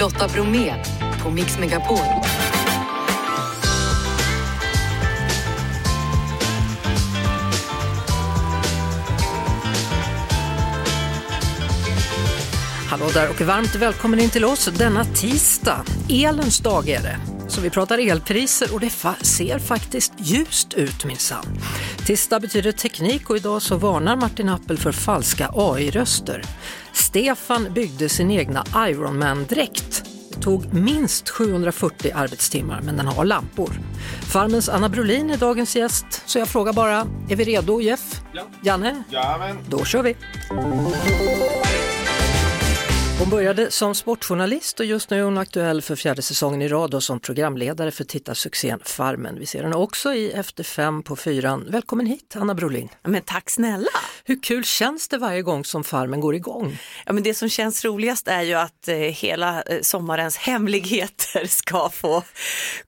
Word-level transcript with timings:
Lotta 0.00 0.28
Bromé 0.28 0.74
på 1.22 1.30
Mix 1.30 1.58
Megapol. 1.58 1.98
Hallå 12.88 13.10
där 13.14 13.30
och 13.30 13.40
varmt 13.40 13.74
välkommen 13.74 14.20
in 14.20 14.30
till 14.30 14.44
oss 14.44 14.66
denna 14.78 15.04
tisdag. 15.04 15.84
Elens 16.08 16.58
dag 16.60 16.88
är 16.88 17.02
det. 17.02 17.16
Så 17.48 17.60
vi 17.60 17.70
pratar 17.70 18.10
elpriser 18.10 18.74
och 18.74 18.80
det 18.80 18.88
fa- 18.88 19.24
ser 19.24 19.58
faktiskt 19.58 20.12
ljust 20.18 20.74
ut 20.74 21.04
minsann. 21.04 21.46
Tisdag 22.06 22.40
betyder 22.40 22.72
teknik 22.72 23.30
och 23.30 23.36
idag 23.36 23.62
så 23.62 23.76
varnar 23.76 24.16
Martin 24.16 24.48
Appel 24.48 24.78
för 24.78 24.92
falska 24.92 25.50
AI-röster. 25.54 26.42
Stefan 27.10 27.72
byggde 27.74 28.08
sin 28.08 28.30
egna 28.30 28.64
Ironman-dräkt. 28.76 30.04
Det 30.34 30.40
tog 30.42 30.74
minst 30.74 31.28
740 31.28 32.12
arbetstimmar 32.14 32.80
men 32.80 32.96
den 32.96 33.06
har 33.06 33.24
lampor. 33.24 33.70
Farmens 34.32 34.68
Anna 34.68 34.88
Brolin 34.88 35.30
är 35.30 35.36
dagens 35.36 35.76
gäst 35.76 36.22
så 36.26 36.38
jag 36.38 36.48
frågar 36.48 36.72
bara, 36.72 37.06
är 37.28 37.36
vi 37.36 37.44
redo 37.44 37.80
Jeff? 37.80 38.22
Ja. 38.32 38.42
Janne? 38.62 39.02
Jajamän. 39.10 39.58
Då 39.68 39.84
kör 39.84 40.02
vi! 40.02 40.16
Hon 43.20 43.30
började 43.30 43.70
som 43.70 43.94
sportjournalist 43.94 44.80
och 44.80 44.86
just 44.86 45.10
nu 45.10 45.18
är 45.18 45.22
hon 45.22 45.38
aktuell 45.38 45.82
för 45.82 45.96
fjärde 45.96 46.22
säsongen 46.22 46.62
i 46.62 46.68
rad 46.68 46.94
och 46.94 47.02
som 47.02 47.20
programledare 47.20 47.90
för 47.90 48.04
tittarsuccén 48.04 48.80
Farmen. 48.84 49.38
Vi 49.38 49.46
ser 49.46 49.62
henne 49.62 49.76
också 49.76 50.14
i 50.14 50.32
Efter 50.32 50.64
fem 50.64 51.02
på 51.02 51.16
fyran. 51.16 51.66
Välkommen 51.68 52.06
hit 52.06 52.36
Anna 52.36 52.54
Brolin. 52.54 52.88
Men 53.02 53.22
tack 53.22 53.50
snälla! 53.50 53.90
Hur 54.24 54.42
kul 54.42 54.64
känns 54.64 55.08
det 55.08 55.18
varje 55.18 55.42
gång 55.42 55.64
som 55.64 55.84
Farmen 55.84 56.20
går 56.20 56.34
igång? 56.34 56.78
Ja, 57.06 57.12
men 57.12 57.22
det 57.22 57.34
som 57.34 57.48
känns 57.48 57.84
roligast 57.84 58.28
är 58.28 58.42
ju 58.42 58.54
att 58.54 58.88
eh, 58.88 58.96
hela 58.96 59.62
eh, 59.62 59.80
sommarens 59.82 60.36
hemligheter 60.36 61.46
ska 61.46 61.88
få 61.88 62.22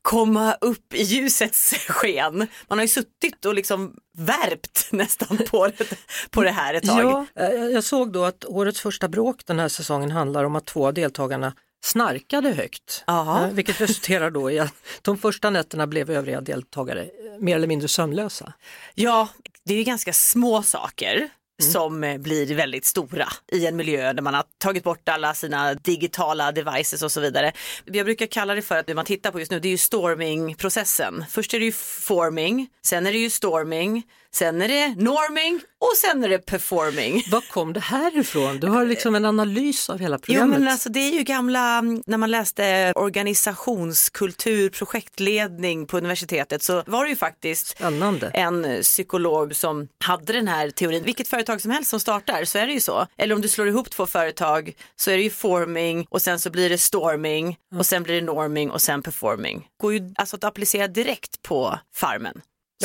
komma 0.02 0.54
upp 0.60 0.94
i 0.94 1.02
ljusets 1.02 1.74
sken. 1.88 2.46
Man 2.68 2.78
har 2.78 2.82
ju 2.82 2.88
suttit 2.88 3.44
och 3.44 3.54
liksom 3.54 3.94
värpt 4.14 4.88
nästan 4.90 5.38
på 5.50 5.66
det, 5.66 5.94
på 6.30 6.42
det 6.42 6.50
här 6.50 6.74
ett 6.74 6.86
tag. 6.86 7.26
Ja, 7.34 7.42
eh, 7.42 7.50
jag 7.50 7.84
såg 7.84 8.12
då 8.12 8.24
att 8.24 8.44
årets 8.44 8.80
första 8.80 9.08
bråk 9.08 9.46
den 9.46 9.58
här 9.58 9.68
säsongen 9.68 10.10
handlar 10.22 10.44
om 10.44 10.56
att 10.56 10.66
två 10.66 10.86
av 10.86 10.94
deltagarna 10.94 11.54
snarkade 11.84 12.50
högt. 12.50 13.04
Jaha. 13.06 13.46
Eh, 13.46 13.52
Vilket 13.52 13.80
resulterar 13.80 14.30
då 14.30 14.50
i 14.50 14.58
att 14.58 14.74
de 15.02 15.18
första 15.18 15.50
nätterna 15.50 15.86
blev 15.86 16.10
övriga 16.10 16.40
deltagare 16.40 17.02
eh, 17.02 17.08
mer 17.38 17.56
eller 17.56 17.66
mindre 17.66 17.88
sömnlösa. 17.88 18.52
Ja, 18.94 19.28
det 19.64 19.74
är 19.74 19.78
ju 19.78 19.84
ganska 19.84 20.12
små 20.12 20.62
saker 20.62 21.28
som 21.62 22.04
eh, 22.04 22.18
blir 22.18 22.54
väldigt 22.54 22.84
stora 22.84 23.28
i 23.52 23.66
en 23.66 23.76
miljö 23.76 24.12
där 24.12 24.22
man 24.22 24.34
har 24.34 24.44
tagit 24.58 24.84
bort 24.84 25.08
alla 25.08 25.34
sina 25.34 25.74
digitala 25.74 26.52
devices 26.52 27.02
och 27.02 27.12
så 27.12 27.20
vidare. 27.20 27.52
Jag 27.84 28.06
brukar 28.06 28.26
kalla 28.26 28.54
det 28.54 28.62
för 28.62 28.76
att 28.76 28.86
det 28.86 28.94
man 28.94 29.04
tittar 29.04 29.30
på 29.30 29.38
just 29.40 29.50
nu 29.50 29.60
det 29.60 29.68
är 29.68 29.70
ju 29.70 29.78
storming-processen. 29.78 31.24
Först 31.30 31.54
är 31.54 31.58
det 31.58 31.64
ju 31.64 31.72
forming, 31.72 32.68
sen 32.84 33.06
är 33.06 33.12
det 33.12 33.18
ju 33.18 33.30
storming, 33.30 34.02
sen 34.34 34.62
är 34.62 34.68
det 34.68 34.88
norming 34.88 35.60
och 35.80 35.92
sen 35.96 36.24
är 36.24 36.28
det 36.28 36.38
performing. 36.38 37.22
Var 37.30 37.40
kom 37.40 37.72
det 37.72 37.80
här 37.80 38.18
ifrån? 38.18 38.60
Du 38.60 38.66
har 38.66 38.84
liksom 38.84 39.14
en 39.14 39.24
analys 39.24 39.90
av 39.90 39.98
hela 39.98 40.16
Jo 40.16 40.20
programmet. 40.26 40.58
men 40.58 40.68
alltså 40.68 40.88
det 40.88 41.00
är 41.00 41.12
ju 41.12 41.22
gamla, 41.22 41.78
mm, 41.78 42.02
när 42.06 42.18
man 42.18 42.30
läste 42.30 42.92
organisationskultur, 42.96 44.68
projektledning 44.70 45.86
på 45.86 45.96
universitetet 45.98 46.62
så 46.62 46.82
var 46.86 47.04
det 47.04 47.10
ju 47.10 47.16
faktiskt 47.16 47.66
Spännande. 47.68 48.30
en 48.34 48.82
psykolog 48.82 49.56
som 49.56 49.88
hade 50.04 50.32
den 50.32 50.48
här 50.48 50.70
teorin. 50.70 51.02
Vilket 51.04 51.28
företag 51.28 51.60
som 51.60 51.70
helst 51.70 51.90
som 51.90 52.00
startar 52.00 52.44
så 52.44 52.58
är 52.58 52.66
det 52.66 52.72
ju 52.72 52.80
så. 52.80 53.06
Eller 53.18 53.34
om 53.34 53.40
du 53.40 53.48
slår 53.48 53.68
ihop 53.68 53.90
två 53.90 54.06
företag 54.06 54.72
så 54.96 55.10
är 55.10 55.16
det 55.16 55.22
ju 55.22 55.30
forming 55.30 56.06
och 56.10 56.22
sen 56.22 56.38
så 56.40 56.50
blir 56.50 56.68
det 56.70 56.78
storming 56.78 57.56
och 57.78 57.86
sen 57.86 58.02
blir 58.02 58.14
det 58.14 58.26
norming 58.26 58.70
och 58.70 58.82
sen 58.82 59.02
performing. 59.02 59.66
Går 59.80 59.92
ju 59.92 60.12
alltså 60.16 60.36
att 60.36 60.44
applicera 60.44 60.88
direkt 60.88 61.42
på 61.42 61.78
farmen. 61.94 62.40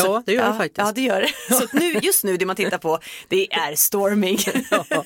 Ja, 0.06 0.24
det 0.26 0.34
gör 0.34 0.44
det 0.44 0.48
ja, 0.48 0.58
faktiskt. 0.58 0.88
Ja, 0.88 0.92
det 0.92 1.02
gör 1.02 1.22
det. 1.22 1.56
Så 1.56 1.68
nu, 1.72 1.94
just 2.02 2.24
nu 2.24 2.38
det 2.38 2.46
man 2.46 2.56
tittar 2.56 2.78
på 2.78 3.00
det 3.28 3.54
är 3.54 3.76
storming. 3.76 4.38
Ja. 4.90 5.06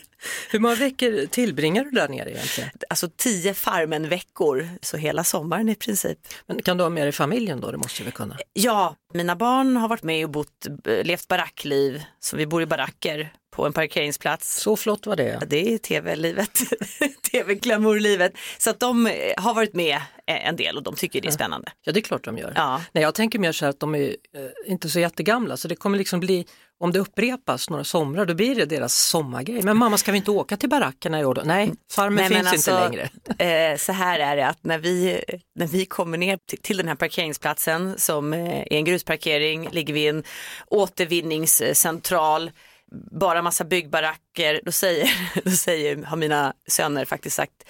Hur 0.50 0.60
många 0.60 0.76
veckor 0.76 1.26
tillbringar 1.26 1.84
du 1.84 1.92
där 1.92 2.08
nere 2.10 2.32
egentligen? 2.32 2.70
Alltså 2.90 3.10
tio 3.18 3.54
farmen-veckor, 3.54 4.70
så 4.82 4.98
hela 4.98 5.24
sommaren 5.24 5.70
i 5.70 5.76
princip. 5.76 6.18
Men 6.48 6.62
kan 6.62 6.78
du 6.78 6.84
ha 6.84 6.90
med 6.90 7.04
dig 7.04 7.12
familjen 7.12 7.62
då? 7.62 7.72
Det 7.72 7.78
måste 7.78 8.04
väl 8.04 8.12
kunna? 8.12 8.38
Ja, 8.54 8.96
mina 9.14 9.36
barn 9.36 9.78
har 9.78 9.88
varit 9.88 10.04
med 10.04 10.26
och 10.26 10.32
bott, 10.32 10.68
eh, 10.88 11.04
levt 11.04 11.28
barackliv, 11.28 12.04
så 12.20 12.38
vi 12.38 12.46
bor 12.46 12.62
i 12.62 12.66
baracker 12.66 13.34
på 13.52 13.66
en 13.66 13.74
parkeringsplats. 13.74 14.62
Så 14.62 14.76
flott 14.76 15.06
var 15.08 15.16
det. 15.16 15.40
Det 15.48 15.74
är 15.74 15.78
tv-livet, 15.78 16.60
tv-glamourlivet. 17.32 18.34
Så 18.58 18.70
att 18.70 18.80
de 18.80 19.08
eh, 19.08 19.14
har 19.38 19.54
varit 19.54 19.74
med 19.74 19.96
eh, 20.28 20.48
en 20.48 20.56
del 20.56 20.78
och 20.78 20.84
de 20.84 20.96
tycker 20.96 21.22
det 21.22 21.28
är 21.28 21.32
spännande. 21.32 21.72
Ja, 21.82 21.92
det 21.92 22.00
är 22.00 22.02
klart 22.02 22.24
de 22.24 22.38
gör. 22.38 22.54
Ja. 22.56 22.82
Nej, 22.92 23.02
jag 23.02 23.16
tänker 23.16 23.40
mer 23.40 23.52
så 23.52 23.66
här 23.66 23.70
att 23.70 23.80
de 23.80 23.96
är 23.96 24.08
eh, 24.08 24.72
inte 24.72 24.90
så 24.90 25.00
jättegamla 25.00 25.58
så 25.58 25.68
det 25.68 25.76
kommer 25.76 25.98
liksom 25.98 26.20
bli, 26.20 26.46
om 26.80 26.92
det 26.92 27.00
upprepas 27.00 27.70
några 27.70 27.84
somrar 27.84 28.26
då 28.26 28.34
blir 28.34 28.56
det 28.56 28.66
deras 28.66 28.96
sommargrej. 28.96 29.62
Men 29.62 29.78
mamma 29.78 29.98
ska 29.98 30.12
vi 30.12 30.18
inte 30.18 30.32
åka 30.32 30.58
till 30.58 30.70
barackerna 30.70 31.20
i 31.20 31.26
år 31.26 31.34
då? 31.34 31.42
Nej, 31.46 31.72
farmen 31.92 32.16
Nej, 32.16 32.28
finns 32.28 32.40
inte 32.40 32.52
alltså, 32.52 32.90
längre. 32.90 33.10
Eh, 33.72 33.78
så 33.78 33.92
här 33.92 34.20
är 34.20 34.36
det 34.36 34.48
att 34.48 34.64
när 34.64 34.78
vi, 34.78 35.24
när 35.56 35.68
vi 35.68 35.86
kommer 35.86 36.18
ner 36.18 36.40
till, 36.62 36.78
den 36.78 36.88
här 36.88 36.96
parkeringsplatsen 36.96 37.94
som 37.98 38.34
är 38.34 38.74
en 38.74 38.86
grusparkering, 38.86 39.70
ligger 39.72 39.94
vid 39.94 40.10
en 40.10 40.24
återvinningscentral, 40.68 42.52
bara 42.92 43.42
massa 43.42 43.64
byggbaracker, 43.64 44.62
då 44.66 44.72
säger, 44.72 45.10
då 45.44 45.52
säger, 45.52 46.04
har 46.04 46.18
mina 46.18 46.54
söner 46.68 47.06
faktiskt 47.06 47.36
sagt, 47.36 47.64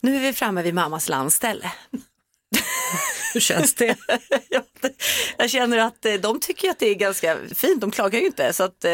nu 0.00 0.16
är 0.16 0.20
vi 0.20 0.32
framme 0.32 0.62
vid 0.62 0.74
mammas 0.74 1.08
landställe. 1.08 1.72
Hur 3.34 3.40
känns 3.40 3.74
det? 3.74 3.96
Ja, 4.48 4.62
Jag 5.38 5.50
känner 5.50 5.78
att 5.78 6.04
eh, 6.06 6.14
de 6.14 6.40
tycker 6.40 6.70
att 6.70 6.78
det 6.78 6.86
är 6.90 6.94
ganska 6.94 7.36
fint, 7.54 7.80
de 7.80 7.90
klagar 7.90 8.20
ju 8.20 8.26
inte. 8.26 8.52
Så 8.52 8.62
att, 8.62 8.84
eh, 8.84 8.92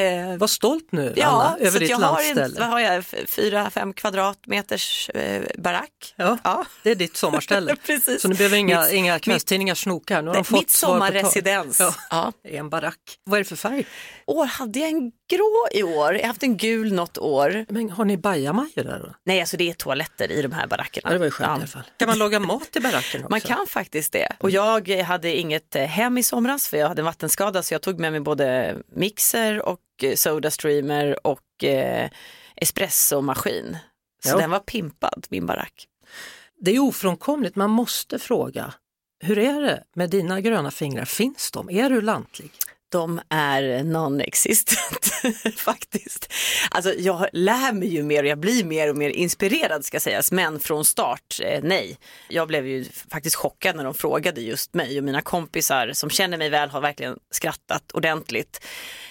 eh, 0.00 0.36
Var 0.36 0.46
stolt 0.46 0.92
nu 0.92 1.12
Ja, 1.16 1.26
Anna, 1.26 1.56
så 1.58 1.64
över 1.64 1.80
ditt 1.80 1.90
jag 1.90 1.96
har, 1.96 2.20
en, 2.20 2.36
landställe. 2.36 2.60
vad 2.60 2.68
har 2.68 2.80
jag, 2.80 3.04
fyra, 3.28 3.70
fem 3.70 3.92
kvadratmeters 3.92 5.10
eh, 5.10 5.42
barack. 5.58 6.14
Ja, 6.16 6.38
Ja. 6.44 6.64
Det 6.82 6.90
är 6.90 6.94
ditt 6.94 7.16
sommarställe. 7.16 7.76
Precis. 7.86 8.22
Så 8.22 8.28
nu 8.28 8.34
behöver 8.34 8.56
inga, 8.56 8.80
Mitt- 8.82 8.92
inga 8.92 9.18
kvällstidningar 9.18 9.74
snoka 9.74 10.14
här. 10.14 10.22
Nu 10.22 10.28
har 10.28 10.34
de 10.34 10.38
Nej, 10.38 10.44
fått 10.44 10.60
mitt 10.60 10.70
sommarresidens. 10.70 11.80
Ja, 11.80 11.94
Ja. 12.10 12.32
en 12.44 12.70
barack. 12.70 12.96
Vad 13.24 13.38
är 13.40 13.44
det 13.44 13.48
för 13.48 13.56
färg? 13.56 13.86
År 14.26 14.46
hade 14.46 14.78
jag 14.78 14.88
en 14.88 15.12
grå 15.30 15.68
i 15.72 15.82
år, 15.82 16.14
jag 16.14 16.20
har 16.20 16.26
haft 16.26 16.42
en 16.42 16.56
gul 16.56 16.92
något 16.92 17.18
år. 17.18 17.66
Men 17.68 17.90
har 17.90 18.04
ni 18.04 18.16
bajamajor 18.16 18.84
där 18.84 18.98
då? 18.98 19.14
Nej, 19.24 19.40
alltså 19.40 19.56
det 19.56 19.70
är 19.70 19.74
toaletter 19.74 20.30
i 20.32 20.42
de 20.42 20.52
här 20.52 20.66
barackerna. 20.66 21.08
Ja, 21.08 21.12
det 21.12 21.18
var 21.18 21.24
ju 21.24 21.30
skönt 21.30 21.48
i 21.48 21.52
alla 21.52 21.66
fall. 21.66 21.82
Kan 21.98 22.08
man 22.08 22.18
laga 22.18 22.40
mat 22.40 22.76
i 22.76 22.80
baracken 22.80 23.20
också? 23.20 23.30
Man 23.30 23.40
kan 23.40 23.66
faktiskt 23.66 24.12
det. 24.12 24.28
Och 24.38 24.50
jag 24.50 24.88
hade 25.10 25.36
inget 25.36 25.76
eh, 25.76 25.82
hem 25.84 26.18
i 26.18 26.22
somras 26.22 26.68
för 26.68 26.76
jag 26.76 26.88
hade 26.88 27.00
en 27.00 27.06
vattenskada 27.06 27.62
så 27.62 27.74
jag 27.74 27.82
tog 27.82 27.98
med 27.98 28.12
mig 28.12 28.20
både 28.20 28.76
mixer 28.96 29.62
och 29.68 29.80
eh, 30.02 30.14
Sodastreamer 30.14 31.26
och 31.26 31.64
eh, 31.64 32.10
espressomaskin. 32.56 33.76
Så 34.24 34.28
Ja. 34.28 34.36
den 34.38 34.50
var 34.50 34.58
pimpad, 34.58 35.26
min 35.30 35.46
barack. 35.46 35.86
Det 36.60 36.70
är 36.76 36.78
ofrånkomligt, 36.78 37.56
man 37.56 37.70
måste 37.70 38.18
fråga. 38.18 38.74
Hur 39.22 39.38
är 39.38 39.60
det 39.60 39.84
med 39.94 40.10
dina 40.10 40.40
gröna 40.40 40.70
fingrar? 40.70 41.04
Finns 41.04 41.50
de? 41.50 41.70
Är 41.70 41.90
du 41.90 42.00
lantlig? 42.00 42.50
De 42.92 43.20
är 43.28 43.62
non-existent 43.84 45.12
faktiskt. 45.56 46.32
Alltså 46.70 46.94
jag 46.94 47.26
lär 47.32 47.72
mig 47.72 47.88
ju 47.88 48.02
mer 48.02 48.22
och 48.22 48.28
jag 48.28 48.38
blir 48.38 48.64
mer 48.64 48.90
och 48.90 48.96
mer 48.96 49.10
inspirerad 49.10 49.84
ska 49.84 50.00
sägas, 50.00 50.32
men 50.32 50.60
från 50.60 50.84
start, 50.84 51.40
eh, 51.42 51.60
nej. 51.62 51.98
Jag 52.28 52.48
blev 52.48 52.66
ju 52.66 52.84
faktiskt 53.10 53.36
chockad 53.36 53.76
när 53.76 53.84
de 53.84 53.94
frågade 53.94 54.40
just 54.40 54.74
mig 54.74 54.98
och 54.98 55.04
mina 55.04 55.22
kompisar 55.22 55.92
som 55.92 56.10
känner 56.10 56.38
mig 56.38 56.48
väl 56.48 56.70
har 56.70 56.80
verkligen 56.80 57.18
skrattat 57.30 57.92
ordentligt. 57.92 58.60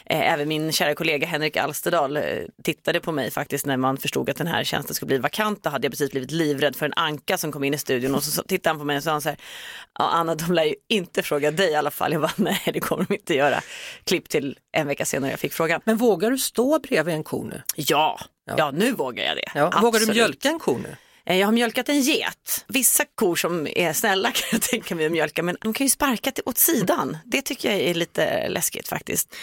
Eh, 0.06 0.34
även 0.34 0.47
min 0.47 0.72
kära 0.72 0.95
kollega 0.95 1.28
Henrik 1.28 1.57
Alsterdal 1.57 2.18
eh, 2.18 2.23
tittade 2.63 3.00
på 3.00 3.12
mig 3.12 3.31
faktiskt 3.31 3.65
när 3.65 3.77
man 3.77 3.98
förstod 3.98 4.30
att 4.30 4.38
den 4.38 4.48
här 4.48 4.63
tjänsten 4.63 4.95
skulle 4.95 5.07
bli 5.07 5.18
vakant. 5.18 5.63
Då 5.63 5.69
hade 5.69 5.86
jag 5.86 5.92
precis 5.92 6.12
blivit 6.12 6.31
livrädd 6.31 6.75
för 6.75 6.86
en 6.86 6.94
anka 6.95 7.38
som 7.38 7.51
kom 7.51 7.63
in 7.63 7.74
i 7.74 7.77
studion 7.77 8.15
och 8.15 8.24
så 8.24 8.44
tittade 8.44 8.69
han 8.69 8.80
på 8.80 8.86
mig 8.86 8.98
och 8.98 9.03
sa 9.03 9.21
så 9.21 9.30
här, 9.30 9.38
ja 10.00 10.09
Anna 10.09 10.36
de 10.36 10.53
lär 10.53 10.63
ju 10.63 10.75
inte 10.88 11.24
fråga 11.24 11.51
dig 11.51 11.71
i 11.71 11.75
alla 11.75 11.92
fall. 11.92 12.12
Jag 12.12 12.21
bara, 12.21 12.33
nej 12.36 12.62
det 12.74 12.80
kommer 12.80 13.06
de 13.09 13.13
inte 13.13 13.36
göra. 13.36 13.62
Klipp 14.04 14.30
till 14.30 14.57
en 14.71 14.88
vecka 14.88 15.06
senare 15.06 15.31
jag 15.31 15.39
fick 15.39 15.54
frågan. 15.54 15.81
Men 15.86 15.98
vågar 15.98 16.31
du 16.31 16.38
stå 16.38 16.80
bredvid 16.80 17.16
en 17.16 17.24
ko 17.24 17.44
nu? 17.44 17.62
Ja, 17.75 18.19
ja, 18.57 18.71
nu 18.71 18.92
vågar 18.92 19.24
jag 19.25 19.36
det. 19.36 19.51
Ja. 19.56 19.80
Vågar 19.81 20.00
du 20.00 20.07
mjölka 20.07 20.50
en 20.50 20.60
ko 20.60 20.77
nu? 20.77 20.95
Eh, 21.25 21.38
Jag 21.38 21.48
har 21.48 21.51
mjölkat 21.51 21.89
en 21.89 22.01
get. 22.01 22.66
Vissa 22.68 23.06
kor 23.16 23.36
som 23.36 23.68
är 23.68 23.94
snälla 23.94 24.31
kan 24.33 24.48
jag 24.51 24.62
tänka 24.62 24.95
mig 24.95 25.06
att 25.06 25.12
mjölka 25.12 25.44
men 25.44 25.57
de 25.62 25.74
kan 25.74 25.86
ju 25.86 25.89
sparka 25.92 26.31
till 26.31 26.44
åt 26.45 26.57
sidan. 26.57 27.18
Det 27.25 27.42
tycker 27.42 27.69
jag 27.71 27.80
är 27.80 27.94
lite 27.94 28.50
läskigt 28.50 28.88
faktiskt. 28.88 29.36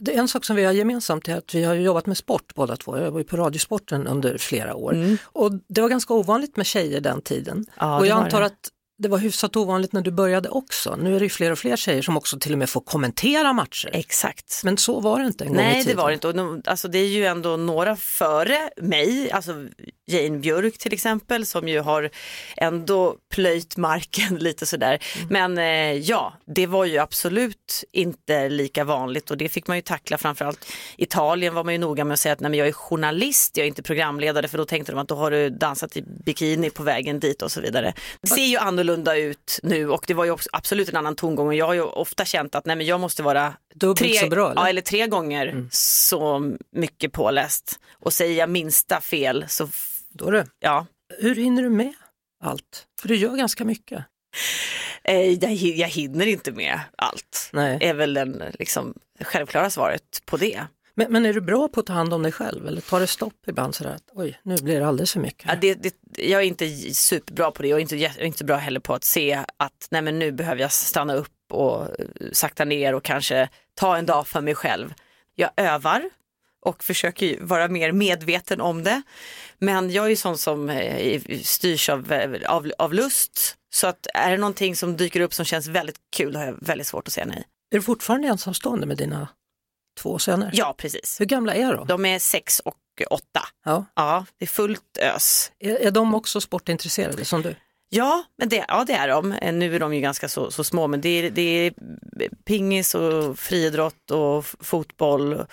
Det 0.00 0.14
är 0.14 0.18
en 0.18 0.28
sak 0.28 0.44
som 0.44 0.56
vi 0.56 0.64
har 0.64 0.72
gemensamt 0.72 1.28
är 1.28 1.36
att 1.36 1.54
vi 1.54 1.64
har 1.64 1.74
jobbat 1.74 2.06
med 2.06 2.16
sport 2.16 2.54
båda 2.54 2.76
två. 2.76 2.98
Jag 2.98 3.10
var 3.10 3.18
ju 3.18 3.24
på 3.24 3.36
Radiosporten 3.36 4.06
under 4.06 4.38
flera 4.38 4.74
år. 4.74 5.16
Och 5.22 5.52
det 5.68 5.80
var 5.80 5.88
ganska 5.88 6.14
ovanligt 6.14 6.56
med 6.56 6.66
tjejer 6.66 7.00
den 7.00 7.22
tiden. 7.22 7.56
Mm. 7.56 7.66
Ja, 7.76 7.98
och 7.98 8.06
jag 8.06 8.18
antar 8.24 8.40
det. 8.40 8.46
att 8.46 8.68
det 8.98 9.08
var 9.08 9.18
hyfsat 9.18 9.56
ovanligt 9.56 9.92
när 9.92 10.02
du 10.02 10.10
började 10.10 10.48
också. 10.48 10.96
Nu 10.96 11.16
är 11.16 11.20
det 11.20 11.24
ju 11.24 11.30
fler 11.30 11.52
och 11.52 11.58
fler 11.58 11.76
tjejer 11.76 12.02
som 12.02 12.16
också 12.16 12.38
till 12.38 12.52
och 12.52 12.58
med 12.58 12.70
får 12.70 12.80
kommentera 12.80 13.52
matcher. 13.52 13.90
Exakt. 13.92 14.60
Men 14.64 14.76
så 14.76 15.00
var 15.00 15.20
det 15.20 15.26
inte 15.26 15.44
en 15.44 15.48
gång 15.48 15.60
i 15.60 15.62
Nej 15.62 15.74
tiden. 15.74 15.96
det 15.96 16.02
var 16.02 16.08
det 16.08 16.14
inte. 16.14 16.28
Och 16.28 16.34
de, 16.34 16.62
alltså, 16.66 16.88
det 16.88 16.98
är 16.98 17.06
ju 17.06 17.26
ändå 17.26 17.56
några 17.56 17.96
före 17.96 18.70
mig. 18.76 19.30
Alltså, 19.30 19.52
Jane 20.06 20.38
Björk 20.38 20.78
till 20.78 20.92
exempel 20.92 21.46
som 21.46 21.68
ju 21.68 21.80
har 21.80 22.10
ändå 22.56 23.16
plöjt 23.30 23.76
marken 23.76 24.36
lite 24.38 24.66
sådär. 24.66 24.98
Mm. 25.16 25.28
Men 25.30 25.58
eh, 25.58 25.98
ja, 25.98 26.32
det 26.46 26.66
var 26.66 26.84
ju 26.84 26.98
absolut 26.98 27.84
inte 27.92 28.48
lika 28.48 28.84
vanligt 28.84 29.30
och 29.30 29.36
det 29.36 29.48
fick 29.48 29.66
man 29.66 29.76
ju 29.76 29.82
tackla 29.82 30.18
framförallt. 30.18 30.66
Italien 30.96 31.54
var 31.54 31.64
man 31.64 31.74
ju 31.74 31.78
noga 31.78 32.04
med 32.04 32.14
att 32.14 32.20
säga 32.20 32.32
att 32.32 32.40
nej, 32.40 32.50
men 32.50 32.58
jag 32.58 32.68
är 32.68 32.72
journalist, 32.72 33.56
jag 33.56 33.64
är 33.64 33.68
inte 33.68 33.82
programledare 33.82 34.48
för 34.48 34.58
då 34.58 34.64
tänkte 34.64 34.92
de 34.92 34.98
att 34.98 35.08
då 35.08 35.14
har 35.14 35.30
du 35.30 35.50
dansat 35.50 35.96
i 35.96 36.02
bikini 36.02 36.70
på 36.70 36.82
vägen 36.82 37.20
dit 37.20 37.42
och 37.42 37.52
så 37.52 37.60
vidare. 37.60 37.94
Det 38.20 38.28
ser 38.28 38.44
ju 38.44 38.56
annorlunda 38.56 38.87
ut 39.16 39.60
nu 39.62 39.90
och 39.90 40.04
det 40.06 40.14
var 40.14 40.24
ju 40.24 40.30
också 40.30 40.48
absolut 40.52 40.88
en 40.88 40.96
annan 40.96 41.16
tongång 41.16 41.46
och 41.46 41.54
jag 41.54 41.66
har 41.66 41.74
ju 41.74 41.82
ofta 41.82 42.24
känt 42.24 42.54
att 42.54 42.66
nej, 42.66 42.76
men 42.76 42.86
jag 42.86 43.00
måste 43.00 43.22
vara 43.22 43.54
Dubbelt 43.74 43.98
tre, 43.98 44.14
så 44.14 44.28
bra, 44.28 44.50
eller? 44.50 44.60
Ja, 44.60 44.68
eller 44.68 44.80
tre 44.80 45.06
gånger 45.06 45.46
mm. 45.46 45.68
så 45.72 46.52
mycket 46.72 47.12
påläst 47.12 47.80
och 47.92 48.12
säger 48.12 48.38
jag 48.38 48.50
minsta 48.50 49.00
fel 49.00 49.44
så 49.48 49.68
då 50.08 50.30
du. 50.30 50.44
Ja. 50.60 50.86
Hur 51.18 51.34
hinner 51.34 51.62
du 51.62 51.70
med 51.70 51.94
allt? 52.44 52.86
För 53.00 53.08
du 53.08 53.16
gör 53.16 53.36
ganska 53.36 53.64
mycket. 53.64 54.04
Eh, 55.04 55.32
jag, 55.32 55.52
jag 55.52 55.88
hinner 55.88 56.26
inte 56.26 56.52
med 56.52 56.80
allt. 56.96 57.50
Nej. 57.52 57.78
är 57.80 57.94
väl 57.94 58.14
den 58.14 58.42
liksom, 58.58 58.94
självklara 59.20 59.70
svaret 59.70 60.22
på 60.24 60.36
det. 60.36 60.60
Men, 60.98 61.12
men, 61.12 61.26
är 61.26 61.32
du 61.32 61.40
bra 61.40 61.68
på 61.68 61.80
att 61.80 61.86
ta 61.86 61.92
hand 61.92 62.14
om 62.14 62.22
dig 62.22 62.32
själv 62.32 62.66
eller 62.66 62.80
tar 62.80 63.00
det 63.00 63.06
stopp 63.06 63.34
ibland 63.46 63.74
sådär 63.74 63.90
att 63.90 64.10
oj, 64.12 64.40
nu 64.42 64.56
blir 64.56 64.80
det 64.80 64.86
alldeles 64.86 65.12
för 65.12 65.20
mycket? 65.20 65.48
Ja, 65.48 65.56
det, 65.60 65.74
det, 65.74 65.94
jag 66.16 66.42
är 66.42 66.46
inte 66.46 66.68
superbra 66.94 67.50
på 67.50 67.62
det 67.62 67.74
och 67.74 67.80
inte, 67.80 67.96
jag 67.96 68.12
är 68.18 68.24
inte 68.24 68.44
bra 68.44 68.56
heller 68.56 68.80
på 68.80 68.94
att 68.94 69.04
se 69.04 69.44
att 69.56 69.88
nej 69.90 70.02
men 70.02 70.18
nu 70.18 70.32
behöver 70.32 70.60
jag 70.60 70.72
stanna 70.72 71.14
upp 71.14 71.52
och 71.52 71.82
eh, 71.82 72.06
sakta 72.32 72.64
ner 72.64 72.94
och 72.94 73.02
kanske 73.02 73.48
ta 73.74 73.96
en 73.96 74.06
dag 74.06 74.26
för 74.26 74.40
mig 74.40 74.54
själv. 74.54 74.94
Jag 75.34 75.50
övar 75.56 76.10
och 76.60 76.84
försöker 76.84 77.40
vara 77.40 77.68
mer 77.68 77.92
medveten 77.92 78.60
om 78.60 78.84
det. 78.84 79.02
Men 79.58 79.90
jag 79.90 80.04
är 80.04 80.08
ju 80.08 80.16
sån 80.16 80.38
som 80.38 80.70
eh, 80.70 81.22
styrs 81.42 81.88
av, 81.88 82.12
eh, 82.12 82.50
av, 82.50 82.72
av 82.78 82.94
lust. 82.94 83.56
Så 83.70 83.86
att 83.86 84.06
är 84.14 84.30
det 84.30 84.36
någonting 84.36 84.76
som 84.76 84.96
dyker 84.96 85.20
upp 85.20 85.34
som 85.34 85.44
känns 85.44 85.66
väldigt 85.66 85.98
kul 86.16 86.36
har 86.36 86.44
jag 86.44 86.56
väldigt 86.60 86.86
svårt 86.86 87.06
att 87.06 87.12
säga 87.12 87.26
nej. 87.26 87.44
Är 87.70 87.76
du 87.76 87.82
fortfarande 87.82 88.28
ensamstående 88.28 88.86
med 88.86 88.96
dina 88.96 89.28
två 89.98 90.18
söner? 90.18 90.50
Ja, 90.52 90.74
precis. 90.78 91.20
Hur 91.20 91.26
gamla 91.26 91.54
är 91.54 91.74
de? 91.74 91.86
De 91.86 92.04
är 92.04 92.18
sex 92.18 92.60
och 92.60 92.76
åtta. 93.10 93.40
Ja, 93.64 93.84
ja 93.94 94.26
det 94.38 94.44
är 94.44 94.46
fullt 94.46 94.98
ös. 95.00 95.52
Är, 95.58 95.76
är 95.76 95.90
de 95.90 96.14
också 96.14 96.40
sportintresserade 96.40 97.24
som 97.24 97.42
du? 97.42 97.54
Ja, 97.88 98.24
men 98.38 98.48
det, 98.48 98.64
ja, 98.68 98.84
det 98.86 98.92
är 98.92 99.08
de. 99.08 99.32
Eh, 99.32 99.52
nu 99.52 99.74
är 99.74 99.80
de 99.80 99.94
ju 99.94 100.00
ganska 100.00 100.28
så, 100.28 100.50
så 100.50 100.64
små, 100.64 100.86
men 100.86 101.00
det 101.00 101.08
är, 101.08 101.30
det 101.30 101.42
är 101.42 101.72
pingis 102.44 102.94
och 102.94 103.38
friidrott 103.38 104.10
och 104.10 104.46
fotboll 104.46 105.46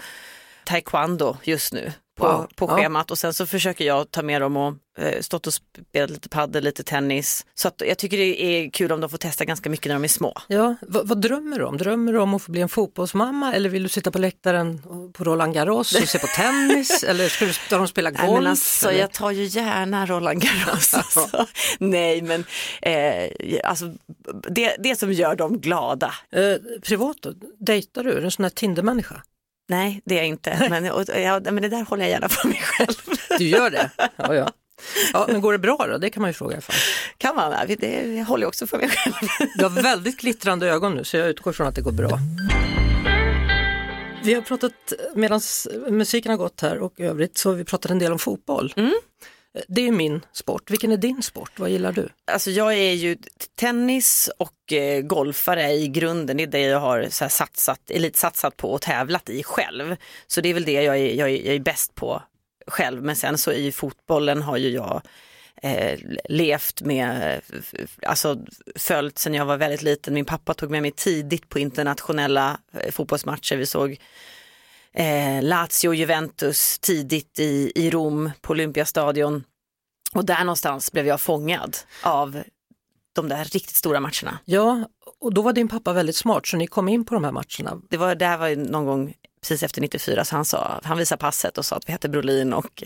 taekwondo 0.65 1.38
just 1.44 1.74
nu 1.74 1.92
på, 2.15 2.27
wow. 2.27 2.47
på 2.56 2.67
schemat 2.67 3.06
ja. 3.07 3.13
och 3.13 3.17
sen 3.17 3.33
så 3.33 3.45
försöker 3.45 3.85
jag 3.85 4.12
ta 4.12 4.21
med 4.21 4.41
dem 4.41 4.57
och 4.57 4.73
eh, 4.97 5.21
stått 5.21 5.47
och 5.47 5.53
spelat 5.53 6.09
lite 6.09 6.29
padel, 6.29 6.63
lite 6.63 6.83
tennis. 6.83 7.45
Så 7.56 7.67
att 7.67 7.81
jag 7.88 7.97
tycker 7.97 8.17
det 8.17 8.44
är 8.44 8.69
kul 8.69 8.91
om 8.91 9.01
de 9.01 9.09
får 9.09 9.17
testa 9.17 9.45
ganska 9.45 9.69
mycket 9.69 9.85
när 9.85 9.95
de 9.95 10.03
är 10.03 10.07
små. 10.07 10.33
Ja, 10.47 10.75
vad, 10.81 11.07
vad 11.07 11.21
drömmer 11.21 11.59
du 11.59 11.65
om? 11.65 11.77
Drömmer 11.77 12.13
du 12.13 12.19
om 12.19 12.33
att 12.33 12.41
få 12.41 12.51
bli 12.51 12.62
en 12.62 12.69
fotbollsmamma 12.69 13.53
eller 13.53 13.69
vill 13.69 13.83
du 13.83 13.89
sitta 13.89 14.12
på 14.12 14.19
läktaren 14.19 14.81
på 15.13 15.23
Roland 15.23 15.53
Garros 15.53 15.95
och 15.95 16.09
se 16.09 16.19
på 16.19 16.27
tennis 16.27 17.03
eller 17.07 17.29
ska 17.29 17.77
de 17.77 17.88
spela 17.88 18.12
golf? 18.12 18.41
Nej, 18.41 18.50
alltså, 18.50 18.91
jag 18.91 19.11
tar 19.11 19.31
ju 19.31 19.44
gärna 19.44 20.06
Roland 20.06 20.41
Garros. 20.41 20.94
Alltså. 20.94 21.45
Nej 21.79 22.21
men 22.21 22.45
eh, 22.81 23.29
alltså, 23.63 23.94
det, 24.50 24.75
det 24.79 24.95
som 24.95 25.13
gör 25.13 25.35
dem 25.35 25.59
glada. 25.59 26.13
Eh, 26.31 26.56
privat 26.81 27.18
då? 27.19 27.33
Dejtar 27.59 28.03
du? 28.03 28.11
Är 28.11 28.19
du 28.19 28.25
en 28.25 28.31
sån 28.31 28.45
här 28.45 28.50
Tindermänniska? 28.50 29.21
Nej, 29.67 30.01
det 30.06 30.15
är 30.15 30.17
jag 30.17 30.27
inte. 30.27 30.67
Men, 30.69 30.91
och, 30.91 31.03
ja, 31.07 31.39
men 31.39 31.62
det 31.62 31.69
där 31.69 31.85
håller 31.85 32.03
jag 32.03 32.09
gärna 32.09 32.29
för 32.29 32.47
mig 32.47 32.62
själv. 32.63 33.17
Du 33.38 33.47
gör 33.47 33.69
det? 33.69 33.89
Ja, 34.15 34.35
ja. 34.35 34.51
Ja, 35.13 35.27
men 35.31 35.41
går 35.41 35.51
det 35.51 35.59
bra 35.59 35.88
då? 35.89 35.97
Det 35.97 36.09
kan 36.09 36.21
man 36.21 36.29
ju 36.29 36.33
fråga 36.33 36.51
i 36.51 36.56
alla 36.56 36.62
fall. 36.62 36.75
Kan 37.17 37.35
man? 37.35 37.67
Det 37.79 38.23
håller 38.27 38.44
jag 38.44 38.47
också 38.47 38.67
för 38.67 38.77
mig 38.77 38.89
själv. 38.89 39.13
Du 39.56 39.63
har 39.63 39.81
väldigt 39.81 40.17
glittrande 40.17 40.69
ögon 40.69 40.95
nu 40.95 41.03
så 41.03 41.17
jag 41.17 41.29
utgår 41.29 41.51
från 41.51 41.67
att 41.67 41.75
det 41.75 41.81
går 41.81 41.91
bra. 41.91 42.19
Vi 44.23 44.33
har 44.33 44.41
pratat, 44.41 44.94
medan 45.15 45.41
musiken 45.89 46.29
har 46.29 46.38
gått 46.38 46.61
här 46.61 46.77
och 46.77 47.00
övrigt, 47.00 47.38
så 47.38 47.50
har 47.50 47.56
vi 47.56 47.63
pratat 47.63 47.91
en 47.91 48.00
del 48.00 48.11
om 48.11 48.19
fotboll. 48.19 48.73
Mm. 48.75 48.94
Det 49.68 49.88
är 49.88 49.92
min 49.92 50.22
sport. 50.34 50.72
Vilken 50.72 50.92
är 50.92 50.98
din 50.98 51.24
sport? 51.24 51.52
Vad 51.56 51.69
gillar 51.69 51.92
du? 51.92 52.10
Alltså 52.25 52.52
jag 52.52 52.74
är 52.74 52.94
ju 52.94 53.18
tennis 53.56 54.30
och 54.38 54.74
eh, 54.74 55.02
golfare 55.02 55.72
i 55.72 55.88
grunden. 55.88 56.38
Det 56.38 56.44
är 56.44 56.48
det 56.48 56.60
jag 56.60 56.80
har 56.80 57.07
så 57.10 57.30
satsat, 57.30 57.80
elitsatsat 57.90 58.57
på 58.57 58.72
och 58.72 58.81
tävlat 58.81 59.30
i 59.30 59.44
själv. 59.44 59.96
Så 60.28 60.42
det 60.42 60.50
är 60.50 60.54
väl 60.54 60.66
det 60.66 60.72
jag 60.72 60.98
är, 60.98 61.13
jag 61.13 61.30
är, 61.30 61.46
jag 61.46 61.56
är 61.56 61.60
bäst 61.60 61.96
på 61.96 62.22
själv. 62.68 63.04
Men 63.04 63.16
sen 63.16 63.38
så 63.38 63.52
i 63.52 63.72
fotbollen 63.72 64.42
har 64.42 64.57
ju 64.57 64.69
jag 64.69 65.02
eh, 65.62 66.00
levt 66.30 66.81
med, 66.81 67.42
alltså 68.02 68.38
följt 68.75 69.18
sen 69.18 69.34
jag 69.34 69.46
var 69.46 69.57
väldigt 69.57 69.81
liten. 69.81 70.13
Min 70.13 70.25
pappa 70.25 70.54
tog 70.54 70.72
med 70.72 70.81
mig 70.81 70.92
tidigt 70.92 71.50
på 71.50 71.60
internationella 71.60 72.60
eh, 72.74 72.92
fotbollsmatcher. 72.92 73.56
Vi 73.56 73.66
såg 73.66 73.98
eh, 74.95 75.44
Lazio 75.44 75.88
och 75.88 75.95
Juventus 75.95 76.80
tidigt 76.80 77.39
i, 77.39 77.71
i 77.75 77.89
Rom 77.89 78.31
på 78.42 78.51
Olympiastadion. 78.51 79.44
Och 80.13 80.25
där 80.25 80.39
någonstans 80.39 80.92
blev 80.92 81.07
jag 81.07 81.21
fångad 81.21 81.77
av 82.01 82.44
de 83.15 83.30
där 83.30 83.45
riktigt 83.45 83.75
stora 83.75 84.00
matcherna. 84.00 84.39
Ja, 84.45 84.89
och 85.19 85.33
då 85.33 85.42
var 85.42 85.53
din 85.53 85.68
pappa 85.68 85.94
väldigt 85.94 86.15
smart 86.15 86.47
så 86.47 86.57
ni 86.57 86.68
kom 86.68 86.89
in 86.89 87.06
på 87.06 87.13
de 87.13 87.24
här 87.24 87.31
matcherna. 87.31 87.81
Det 87.89 87.97
var, 87.97 88.15
det 88.15 88.25
här 88.25 88.38
var 88.38 88.56
någon 88.56 88.86
gång 88.86 89.13
precis 89.42 89.63
efter 89.63 89.81
94 89.81 90.25
så 90.25 90.36
han, 90.36 90.45
sa, 90.45 90.80
han 90.83 90.97
visade 90.97 91.19
passet 91.19 91.57
och 91.57 91.65
sa 91.65 91.75
att 91.75 91.88
vi 91.88 91.92
hette 91.92 92.09
Brolin 92.09 92.53
och 92.53 92.83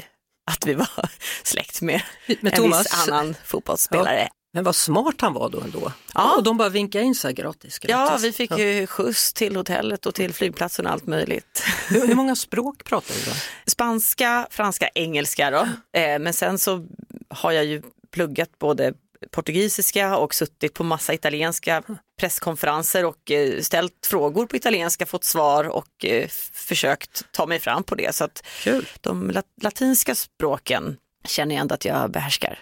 att 0.52 0.66
vi 0.66 0.74
var 0.74 0.90
släkt 1.44 1.82
med, 1.82 2.02
med 2.28 2.54
en 2.54 2.60
Thomas. 2.60 2.86
viss 2.86 3.08
annan 3.10 3.36
fotbollsspelare. 3.46 4.22
Ja. 4.22 4.28
Men 4.52 4.64
vad 4.64 4.76
smart 4.76 5.22
han 5.22 5.34
var 5.34 5.50
då 5.50 5.62
ändå. 5.62 5.92
Ja. 6.14 6.36
Och 6.36 6.44
de 6.44 6.58
bara 6.58 6.70
vinkade 6.70 7.04
in 7.04 7.16
sig 7.16 7.34
gratis, 7.34 7.80
gratis. 7.80 8.12
Ja, 8.12 8.18
vi 8.22 8.32
fick 8.32 8.58
ju 8.58 8.88
skjuts 8.88 9.34
till 9.34 9.56
hotellet 9.56 10.06
och 10.06 10.16
till 10.16 10.34
flygplatsen 10.34 10.86
och 10.86 10.92
allt 10.92 11.08
möjligt. 11.08 11.64
Hur, 11.88 12.08
hur 12.08 12.16
många 12.16 12.36
språk 12.36 12.84
pratar 12.84 13.14
du 13.14 13.32
då? 13.32 13.32
Spanska, 13.66 14.48
franska, 14.52 14.90
engelska 14.96 15.52
då. 15.52 15.68
Eh, 16.00 16.20
men 16.20 16.34
sen 16.34 16.60
så 16.60 16.88
har 17.30 17.52
jag 17.52 17.66
ju 17.66 17.82
pluggat 18.12 18.60
både 18.60 18.94
portugisiska 19.32 20.18
och 20.18 20.34
suttit 20.36 20.74
på 20.74 20.84
massa 20.84 21.14
italienska 21.14 21.84
presskonferenser 22.20 23.06
och 23.06 23.32
eh, 23.32 23.62
ställt 23.62 24.06
frågor 24.06 24.46
på 24.46 24.56
italienska, 24.56 25.06
fått 25.06 25.24
svar 25.24 25.64
och 25.64 26.06
eh, 26.06 26.28
försökt 26.54 27.32
ta 27.32 27.46
mig 27.46 27.60
fram 27.60 27.84
på 27.84 27.96
det. 27.96 28.16
Så 28.16 28.24
att 28.24 28.44
Kul. 28.64 28.88
de 29.02 29.42
latinska 29.62 30.16
språken 30.16 30.98
känner 31.26 31.56
jag 31.56 31.62
ändå 31.62 31.76
att 31.76 31.86
jag 31.86 32.12
behärskar. 32.12 32.60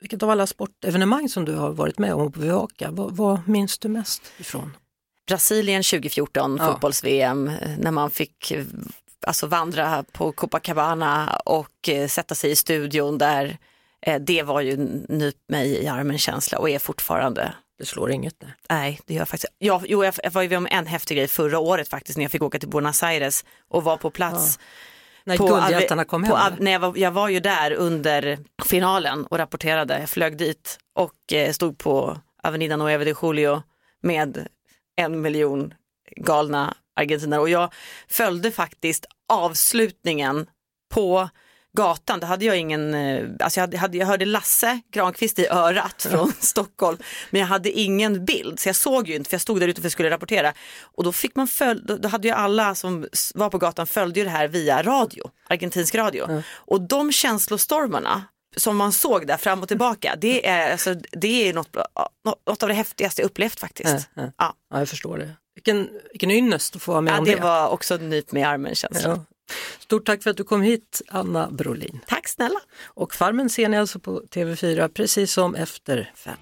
Vilket 0.00 0.22
av 0.22 0.30
alla 0.30 0.46
sportevenemang 0.46 1.28
som 1.28 1.44
du 1.44 1.54
har 1.54 1.70
varit 1.70 1.98
med 1.98 2.14
om 2.14 2.26
att 2.26 2.34
bevaka, 2.34 2.90
vad, 2.90 3.16
vad 3.16 3.48
minns 3.48 3.78
du 3.78 3.88
mest 3.88 4.22
ifrån? 4.38 4.76
Brasilien 5.26 5.82
2014, 5.82 6.56
ja. 6.60 6.66
fotbolls-VM, 6.66 7.52
när 7.78 7.90
man 7.90 8.10
fick 8.10 8.52
alltså, 9.26 9.46
vandra 9.46 10.04
på 10.12 10.32
Copacabana 10.32 11.40
och 11.44 11.88
eh, 11.88 12.08
sätta 12.08 12.34
sig 12.34 12.50
i 12.50 12.56
studion 12.56 13.18
där. 13.18 13.58
Eh, 14.02 14.20
det 14.20 14.42
var 14.42 14.60
ju 14.60 14.76
nyp 15.08 15.36
mig 15.48 15.70
i 15.70 15.88
armen 15.88 16.18
känsla 16.18 16.58
och 16.58 16.70
är 16.70 16.78
fortfarande. 16.78 17.54
Det 17.78 17.86
slår 17.86 18.10
inget? 18.10 18.34
Nej, 18.42 18.52
nej 18.68 19.00
det 19.06 19.14
gör 19.14 19.24
faktiskt 19.24 19.52
ja, 19.58 19.82
Jo, 19.84 20.04
jag 20.04 20.30
var 20.32 20.42
ju 20.42 20.48
med 20.48 20.58
om 20.58 20.68
en 20.70 20.86
häftig 20.86 21.16
grej 21.16 21.28
förra 21.28 21.58
året 21.58 21.88
faktiskt 21.88 22.18
när 22.18 22.24
jag 22.24 22.32
fick 22.32 22.42
åka 22.42 22.58
till 22.58 22.68
Buenos 22.68 23.02
Aires 23.02 23.44
och 23.68 23.84
var 23.84 23.96
på 23.96 24.10
plats. 24.10 24.58
Ja 24.58 24.64
när 25.30 25.48
guldhjältarna 25.48 26.04
kom 26.04 26.24
hem? 26.24 26.32
På, 26.32 26.62
när 26.62 26.72
jag, 26.72 26.80
var, 26.80 26.96
jag 26.96 27.10
var 27.10 27.28
ju 27.28 27.40
där 27.40 27.72
under 27.72 28.38
finalen 28.64 29.26
och 29.26 29.38
rapporterade. 29.38 29.98
Jag 30.00 30.08
flög 30.08 30.36
dit 30.36 30.78
och 30.94 31.32
eh, 31.32 31.52
stod 31.52 31.78
på 31.78 32.18
Avenida 32.42 32.76
Nueve 32.76 33.04
de 33.04 33.14
Julio 33.22 33.62
med 34.02 34.46
en 34.96 35.20
miljon 35.20 35.74
galna 36.16 36.74
argentinare 36.96 37.40
och 37.40 37.48
jag 37.48 37.72
följde 38.08 38.50
faktiskt 38.50 39.06
avslutningen 39.28 40.46
på 40.94 41.28
gatan, 41.76 42.20
då 42.20 42.26
hade 42.26 42.44
jag 42.44 42.58
ingen, 42.58 42.94
eh, 42.94 43.28
alltså 43.40 43.60
jag, 43.60 43.74
hade, 43.74 43.98
jag 43.98 44.06
hörde 44.06 44.24
Lasse 44.24 44.80
Granqvist 44.92 45.38
i 45.38 45.46
örat 45.46 46.06
från 46.10 46.32
Stockholm, 46.40 46.98
men 47.30 47.40
jag 47.40 47.48
hade 47.48 47.70
ingen 47.70 48.24
bild 48.24 48.60
så 48.60 48.68
jag 48.68 48.76
såg 48.76 49.08
ju 49.08 49.14
inte 49.14 49.30
för 49.30 49.34
jag 49.34 49.42
stod 49.42 49.60
där 49.60 49.68
ute 49.68 49.80
för 49.80 49.88
att 49.88 49.92
skulle 49.92 50.10
rapportera. 50.10 50.52
Och 50.80 51.04
då 51.04 51.12
fick 51.12 51.36
man 51.36 51.48
följ, 51.48 51.80
då, 51.84 51.96
då 51.96 52.08
hade 52.08 52.28
ju 52.28 52.34
alla 52.34 52.74
som 52.74 53.08
var 53.34 53.50
på 53.50 53.58
gatan 53.58 53.86
följde 53.86 54.20
ju 54.20 54.24
det 54.24 54.30
här 54.30 54.48
via 54.48 54.82
radio, 54.82 55.30
argentinsk 55.48 55.94
radio. 55.94 56.24
Mm. 56.24 56.42
Och 56.52 56.80
de 56.80 57.12
känslostormarna 57.12 58.24
som 58.56 58.76
man 58.76 58.92
såg 58.92 59.26
där 59.26 59.36
fram 59.36 59.62
och 59.62 59.68
tillbaka, 59.68 60.16
det 60.20 60.48
är, 60.48 60.72
alltså, 60.72 60.94
det 61.12 61.48
är 61.48 61.54
något, 61.54 61.76
något 62.46 62.62
av 62.62 62.68
det 62.68 62.74
häftigaste 62.74 63.22
jag 63.22 63.26
upplevt 63.26 63.60
faktiskt. 63.60 64.08
Mm. 64.16 64.30
Ja. 64.38 64.54
ja, 64.70 64.78
jag 64.78 64.88
förstår 64.88 65.18
det. 65.18 65.30
Vilken, 65.54 65.88
vilken 66.10 66.30
ynnest 66.30 66.76
att 66.76 66.82
få 66.82 66.92
vara 66.92 67.00
med 67.00 67.12
ja, 67.12 67.18
om 67.18 67.24
det. 67.24 67.34
Det 67.34 67.40
var 67.40 67.68
också 67.68 67.96
nyp 67.96 68.32
med 68.32 68.48
armen 68.48 68.74
känsla. 68.74 69.10
Ja. 69.10 69.24
Stort 69.78 70.06
tack 70.06 70.22
för 70.22 70.30
att 70.30 70.36
du 70.36 70.44
kom 70.44 70.62
hit, 70.62 71.02
Anna 71.08 71.50
Brolin. 71.50 72.00
Tack 72.06 72.28
snälla. 72.28 72.60
Och 72.86 73.14
Farmen 73.14 73.50
ser 73.50 73.68
ni 73.68 73.78
alltså 73.78 73.98
på 73.98 74.22
TV4 74.30 74.88
precis 74.88 75.32
som 75.32 75.54
efter 75.54 76.12
fem. 76.14 76.36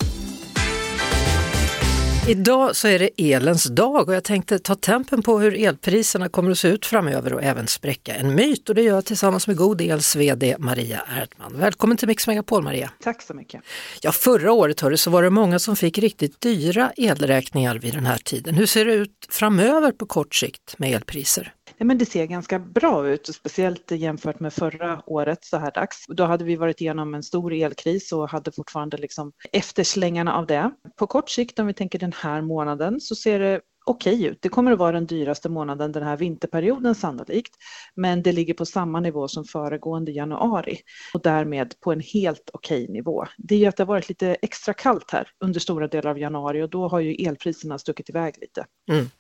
Idag 2.28 2.76
så 2.76 2.88
är 2.88 2.98
det 2.98 3.10
elens 3.16 3.64
dag 3.64 4.08
och 4.08 4.14
jag 4.14 4.24
tänkte 4.24 4.58
ta 4.58 4.74
tempen 4.74 5.22
på 5.22 5.38
hur 5.38 5.54
elpriserna 5.54 6.28
kommer 6.28 6.50
att 6.50 6.58
se 6.58 6.68
ut 6.68 6.86
framöver 6.86 7.32
och 7.32 7.42
även 7.42 7.66
spräcka 7.66 8.14
en 8.14 8.34
myt 8.34 8.68
och 8.68 8.74
det 8.74 8.82
gör 8.82 8.94
jag 8.94 9.04
tillsammans 9.04 9.46
med 9.46 9.56
God 9.56 9.80
Els 9.80 10.16
VD 10.16 10.56
Maria 10.58 11.02
Erdman. 11.20 11.60
Välkommen 11.60 11.96
till 11.96 12.08
Mix 12.08 12.26
Megapol 12.26 12.62
Maria! 12.62 12.90
Tack 13.02 13.22
så 13.22 13.34
mycket! 13.34 13.62
Ja, 14.00 14.12
förra 14.12 14.52
året 14.52 14.80
hörde, 14.80 14.98
så 14.98 15.10
var 15.10 15.22
det 15.22 15.30
många 15.30 15.58
som 15.58 15.76
fick 15.76 15.98
riktigt 15.98 16.40
dyra 16.40 16.92
elräkningar 16.96 17.78
vid 17.78 17.94
den 17.94 18.06
här 18.06 18.18
tiden. 18.18 18.54
Hur 18.54 18.66
ser 18.66 18.84
det 18.84 18.92
ut 18.92 19.26
framöver 19.28 19.92
på 19.92 20.06
kort 20.06 20.34
sikt 20.34 20.78
med 20.78 20.92
elpriser? 20.92 21.54
Ja, 21.76 21.84
men 21.84 21.98
det 21.98 22.06
ser 22.06 22.26
ganska 22.26 22.58
bra 22.58 23.08
ut, 23.08 23.34
speciellt 23.34 23.90
jämfört 23.90 24.40
med 24.40 24.52
förra 24.52 25.02
året 25.06 25.44
så 25.44 25.56
här 25.56 25.70
dags. 25.70 26.04
Då 26.08 26.24
hade 26.24 26.44
vi 26.44 26.56
varit 26.56 26.80
igenom 26.80 27.14
en 27.14 27.22
stor 27.22 27.52
elkris 27.52 28.12
och 28.12 28.30
hade 28.30 28.52
fortfarande 28.52 28.96
liksom 28.96 29.32
efterslängarna 29.52 30.34
av 30.34 30.46
det. 30.46 30.70
På 30.96 31.06
kort 31.06 31.30
sikt, 31.30 31.58
om 31.58 31.66
vi 31.66 31.74
tänker 31.74 31.98
den 31.98 32.12
här 32.12 32.40
månaden, 32.40 33.00
så 33.00 33.14
ser 33.14 33.38
det 33.38 33.60
okej 33.88 34.24
ut. 34.24 34.38
Det 34.40 34.48
kommer 34.48 34.72
att 34.72 34.78
vara 34.78 34.92
den 34.92 35.06
dyraste 35.06 35.48
månaden 35.48 35.92
den 35.92 36.02
här 36.02 36.16
vinterperioden 36.16 36.94
sannolikt, 36.94 37.54
men 37.94 38.22
det 38.22 38.32
ligger 38.32 38.54
på 38.54 38.66
samma 38.66 39.00
nivå 39.00 39.28
som 39.28 39.44
föregående 39.44 40.12
januari 40.12 40.78
och 41.14 41.22
därmed 41.22 41.74
på 41.80 41.92
en 41.92 42.00
helt 42.00 42.50
okej 42.52 42.88
nivå. 42.88 43.24
Det 43.36 43.54
är 43.54 43.58
ju 43.58 43.66
att 43.66 43.76
det 43.76 43.82
har 43.82 43.88
varit 43.88 44.08
lite 44.08 44.36
extra 44.42 44.74
kallt 44.74 45.10
här 45.10 45.28
under 45.44 45.60
stora 45.60 45.88
delar 45.88 46.10
av 46.10 46.18
januari 46.18 46.62
och 46.62 46.70
då 46.70 46.88
har 46.88 47.00
ju 47.00 47.14
elpriserna 47.26 47.78
stuckit 47.78 48.10
iväg 48.10 48.34
lite. 48.40 48.64
Mm. 48.90 49.10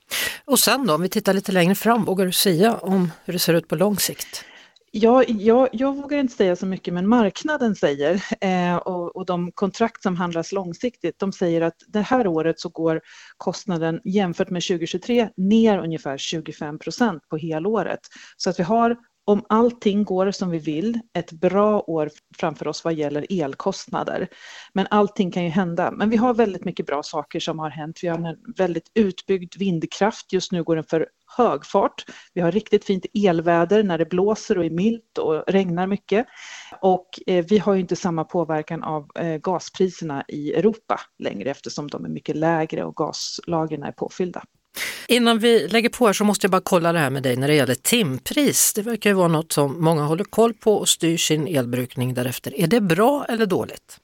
Och 0.44 0.58
sen 0.58 0.86
då, 0.86 0.94
om 0.94 1.02
vi 1.02 1.08
tittar 1.08 1.34
lite 1.34 1.52
längre 1.52 1.74
fram, 1.74 2.04
vågar 2.04 2.26
du 2.26 2.32
säga 2.32 2.76
om 2.76 3.10
hur 3.24 3.32
det 3.32 3.38
ser 3.38 3.54
ut 3.54 3.68
på 3.68 3.76
lång 3.76 3.96
sikt? 3.96 4.44
Ja, 4.90 5.24
jag, 5.28 5.68
jag 5.72 5.96
vågar 5.96 6.18
inte 6.18 6.34
säga 6.34 6.56
så 6.56 6.66
mycket, 6.66 6.94
men 6.94 7.08
marknaden 7.08 7.74
säger 7.74 8.24
eh, 8.40 8.76
och, 8.76 9.16
och, 9.16 9.26
de 9.26 9.52
kontrakt 9.52 10.02
som 10.02 10.16
handlas 10.16 10.52
långsiktigt, 10.52 11.18
de 11.18 11.32
säger 11.32 11.60
att 11.60 11.74
det 11.88 12.00
här 12.00 12.26
året 12.26 12.60
så 12.60 12.68
går 12.68 13.00
kostnaden 13.36 14.00
jämfört 14.04 14.50
med 14.50 14.62
2023 14.62 15.28
ner 15.36 15.78
ungefär 15.78 16.18
25 16.18 16.78
procent 16.78 17.28
på 17.28 17.36
helåret. 17.36 18.00
Så 18.36 18.50
att 18.50 18.58
vi 18.58 18.62
har 18.62 18.96
om 19.28 19.44
allting 19.48 20.04
går 20.04 20.30
som 20.30 20.50
vi 20.50 20.58
vill, 20.58 21.00
ett 21.14 21.32
bra 21.32 21.80
år 21.86 22.10
framför 22.38 22.68
oss 22.68 22.84
vad 22.84 22.94
gäller 22.94 23.26
elkostnader. 23.30 24.28
Men 24.72 24.86
allting 24.90 25.30
kan 25.30 25.44
ju 25.44 25.48
hända. 25.48 25.90
Men 25.90 26.10
vi 26.10 26.16
har 26.16 26.34
väldigt 26.34 26.64
mycket 26.64 26.86
bra 26.86 27.02
saker 27.02 27.40
som 27.40 27.58
har 27.58 27.70
hänt. 27.70 27.98
Vi 28.02 28.08
har 28.08 28.18
en 28.18 28.36
väldigt 28.56 28.90
utbyggd 28.94 29.56
vindkraft. 29.56 30.32
Just 30.32 30.52
nu 30.52 30.62
går 30.62 30.76
den 30.76 30.84
för 30.84 31.08
hög 31.36 31.66
fart. 31.66 32.04
Vi 32.34 32.40
har 32.40 32.52
riktigt 32.52 32.84
fint 32.84 33.06
elväder 33.14 33.82
när 33.82 33.98
det 33.98 34.06
blåser 34.06 34.58
och 34.58 34.64
är 34.64 34.70
milt 34.70 35.18
och 35.18 35.44
regnar 35.46 35.86
mycket. 35.86 36.26
Och 36.80 37.08
eh, 37.26 37.44
vi 37.48 37.58
har 37.58 37.74
ju 37.74 37.80
inte 37.80 37.96
samma 37.96 38.24
påverkan 38.24 38.82
av 38.82 39.10
eh, 39.14 39.36
gaspriserna 39.36 40.24
i 40.28 40.52
Europa 40.52 41.00
längre 41.18 41.50
eftersom 41.50 41.88
de 41.88 42.04
är 42.04 42.08
mycket 42.08 42.36
lägre 42.36 42.84
och 42.84 42.96
gaslagren 42.96 43.82
är 43.82 43.92
påfyllda. 43.92 44.42
Innan 45.08 45.38
vi 45.38 45.68
lägger 45.68 45.88
på 45.88 46.06
här 46.06 46.12
så 46.12 46.24
måste 46.24 46.44
jag 46.44 46.50
bara 46.50 46.62
kolla 46.64 46.92
det 46.92 46.98
här 46.98 47.10
med 47.10 47.22
dig 47.22 47.36
när 47.36 47.48
det 47.48 47.54
gäller 47.54 47.74
timpris. 47.74 48.72
Det 48.74 48.82
verkar 48.82 49.10
ju 49.10 49.14
vara 49.14 49.28
något 49.28 49.52
som 49.52 49.84
många 49.84 50.02
håller 50.02 50.24
koll 50.24 50.54
på 50.54 50.74
och 50.74 50.88
styr 50.88 51.16
sin 51.16 51.46
elbrukning 51.46 52.14
därefter. 52.14 52.60
Är 52.60 52.66
det 52.66 52.80
bra 52.80 53.26
eller 53.28 53.46
dåligt? 53.46 53.98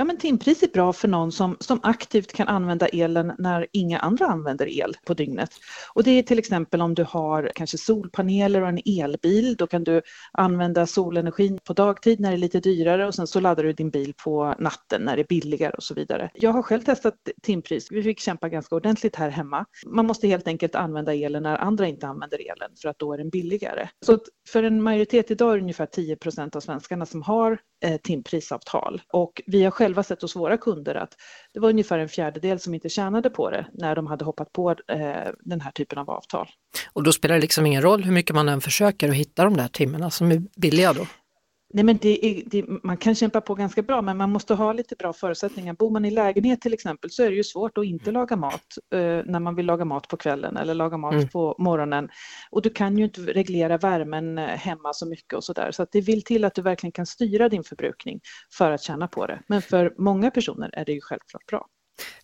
Ja, 0.00 0.04
men 0.04 0.18
timpris 0.18 0.62
är 0.62 0.68
bra 0.68 0.92
för 0.92 1.08
någon 1.08 1.32
som, 1.32 1.56
som 1.60 1.80
aktivt 1.82 2.32
kan 2.32 2.48
använda 2.48 2.86
elen 2.86 3.32
när 3.38 3.66
inga 3.72 3.98
andra 3.98 4.26
använder 4.26 4.68
el 4.68 4.96
på 5.06 5.14
dygnet. 5.14 5.50
Och 5.94 6.04
det 6.04 6.10
är 6.10 6.22
till 6.22 6.38
exempel 6.38 6.82
om 6.82 6.94
du 6.94 7.04
har 7.04 7.50
kanske 7.54 7.78
solpaneler 7.78 8.62
och 8.62 8.68
en 8.68 8.80
elbil, 8.84 9.56
då 9.56 9.66
kan 9.66 9.84
du 9.84 10.02
använda 10.32 10.86
solenergin 10.86 11.58
på 11.64 11.72
dagtid 11.72 12.20
när 12.20 12.30
det 12.30 12.36
är 12.36 12.38
lite 12.38 12.60
dyrare 12.60 13.06
och 13.06 13.14
sen 13.14 13.26
så 13.26 13.40
laddar 13.40 13.64
du 13.64 13.72
din 13.72 13.90
bil 13.90 14.14
på 14.24 14.54
natten 14.58 15.02
när 15.02 15.16
det 15.16 15.22
är 15.22 15.26
billigare 15.28 15.72
och 15.76 15.82
så 15.82 15.94
vidare. 15.94 16.30
Jag 16.34 16.50
har 16.50 16.62
själv 16.62 16.82
testat 16.82 17.14
timpris, 17.42 17.88
vi 17.90 18.02
fick 18.02 18.20
kämpa 18.20 18.48
ganska 18.48 18.74
ordentligt 18.74 19.16
här 19.16 19.30
hemma. 19.30 19.66
Man 19.86 20.06
måste 20.06 20.28
helt 20.28 20.48
enkelt 20.48 20.74
använda 20.74 21.14
elen 21.14 21.42
när 21.42 21.56
andra 21.56 21.86
inte 21.86 22.06
använder 22.06 22.38
elen 22.38 22.70
för 22.82 22.88
att 22.88 22.98
då 22.98 23.12
är 23.12 23.18
den 23.18 23.30
billigare. 23.30 23.88
Så 24.06 24.18
för 24.48 24.62
en 24.62 24.82
majoritet 24.82 25.30
idag 25.30 25.52
är 25.52 25.56
det 25.56 25.62
ungefär 25.62 25.86
10 25.86 26.16
procent 26.16 26.56
av 26.56 26.60
svenskarna 26.60 27.06
som 27.06 27.22
har 27.22 27.58
eh, 27.84 27.96
timprisavtal 27.96 29.02
och 29.12 29.42
vi 29.46 29.64
har 29.64 29.70
själva 29.90 30.02
sett 30.02 30.22
hos 30.22 30.36
våra 30.36 30.56
kunder 30.56 30.94
att 30.94 31.16
det 31.54 31.60
var 31.60 31.68
ungefär 31.70 31.98
en 31.98 32.08
fjärdedel 32.08 32.60
som 32.60 32.74
inte 32.74 32.88
tjänade 32.88 33.30
på 33.30 33.50
det 33.50 33.66
när 33.72 33.96
de 33.96 34.06
hade 34.06 34.24
hoppat 34.24 34.52
på 34.52 34.70
eh, 34.70 35.32
den 35.40 35.60
här 35.60 35.70
typen 35.70 35.98
av 35.98 36.10
avtal. 36.10 36.48
Och 36.92 37.02
då 37.02 37.12
spelar 37.12 37.34
det 37.34 37.40
liksom 37.40 37.66
ingen 37.66 37.82
roll 37.82 38.04
hur 38.04 38.12
mycket 38.12 38.34
man 38.34 38.48
än 38.48 38.60
försöker 38.60 39.08
att 39.08 39.14
hitta 39.14 39.44
de 39.44 39.56
där 39.56 39.68
timmarna 39.68 40.10
som 40.10 40.30
är 40.30 40.42
billiga 40.60 40.92
då? 40.92 41.06
Nej, 41.72 41.84
men 41.84 41.96
det 41.96 42.26
är, 42.26 42.42
det, 42.46 42.64
man 42.82 42.96
kan 42.96 43.14
kämpa 43.14 43.40
på 43.40 43.54
ganska 43.54 43.82
bra, 43.82 44.02
men 44.02 44.16
man 44.16 44.30
måste 44.30 44.54
ha 44.54 44.72
lite 44.72 44.96
bra 44.96 45.12
förutsättningar. 45.12 45.74
Bor 45.74 45.90
man 45.90 46.04
i 46.04 46.10
lägenhet 46.10 46.60
till 46.60 46.74
exempel 46.74 47.10
så 47.10 47.22
är 47.22 47.30
det 47.30 47.36
ju 47.36 47.44
svårt 47.44 47.78
att 47.78 47.84
inte 47.84 48.10
laga 48.10 48.36
mat 48.36 48.78
eh, 48.94 48.98
när 49.00 49.40
man 49.40 49.54
vill 49.54 49.66
laga 49.66 49.84
mat 49.84 50.08
på 50.08 50.16
kvällen 50.16 50.56
eller 50.56 50.74
laga 50.74 50.96
mat 50.96 51.14
mm. 51.14 51.28
på 51.28 51.54
morgonen. 51.58 52.08
Och 52.50 52.62
du 52.62 52.70
kan 52.70 52.98
ju 52.98 53.04
inte 53.04 53.20
reglera 53.20 53.78
värmen 53.78 54.38
eh, 54.38 54.44
hemma 54.44 54.92
så 54.92 55.06
mycket 55.06 55.32
och 55.32 55.44
så 55.44 55.52
där. 55.52 55.70
Så 55.70 55.86
det 55.92 56.00
vill 56.00 56.22
till 56.22 56.44
att 56.44 56.54
du 56.54 56.62
verkligen 56.62 56.92
kan 56.92 57.06
styra 57.06 57.48
din 57.48 57.64
förbrukning 57.64 58.20
för 58.52 58.70
att 58.70 58.82
tjäna 58.82 59.08
på 59.08 59.26
det. 59.26 59.42
Men 59.46 59.62
för 59.62 59.94
många 59.98 60.30
personer 60.30 60.70
är 60.72 60.84
det 60.84 60.92
ju 60.92 61.00
självklart 61.00 61.46
bra. 61.46 61.66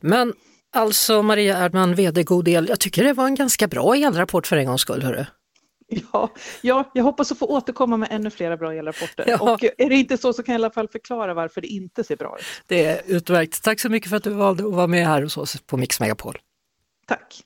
Men 0.01 0.33
alltså 0.77 1.23
Maria 1.23 1.59
Erdman, 1.59 1.95
VD 1.95 2.23
God 2.23 2.49
El, 2.49 2.69
jag 2.69 2.81
tycker 2.81 3.05
det 3.05 3.13
var 3.13 3.27
en 3.27 3.35
ganska 3.35 3.69
bra 3.69 3.97
elrapport 3.97 4.47
för 4.47 4.57
en 4.57 4.67
gångs 4.67 4.81
skull. 4.81 5.03
Hörru. 5.03 5.25
Ja, 6.13 6.31
ja, 6.63 6.91
jag 6.95 7.05
hoppas 7.05 7.33
att 7.33 7.39
få 7.39 7.47
återkomma 7.47 7.97
med 7.97 8.09
ännu 8.13 8.31
flera 8.31 8.57
bra 8.57 8.75
elrapporter. 8.75 9.25
Ja. 9.29 9.53
Och 9.53 9.65
är 9.65 9.89
det 9.89 9.97
inte 9.97 10.19
så 10.19 10.33
så 10.33 10.43
kan 10.43 10.53
jag 10.53 10.61
i 10.61 10.65
alla 10.65 10.73
fall 10.73 10.89
förklara 10.89 11.35
varför 11.35 11.61
det 11.61 11.67
inte 11.67 12.05
ser 12.05 12.17
bra 12.17 12.37
ut. 12.39 12.45
Det 12.67 12.85
är 12.85 13.03
utmärkt. 13.07 13.63
Tack 13.63 13.81
så 13.81 13.89
mycket 13.89 14.11
för 14.11 14.17
att 14.17 14.25
du 14.25 14.31
valde 14.31 14.67
att 14.67 14.73
vara 14.73 14.87
med 14.87 15.07
här 15.07 15.23
hos 15.23 15.37
oss 15.37 15.61
på 15.61 15.77
Mix 15.77 16.01
Megapol. 16.01 16.39
Tack. 17.07 17.43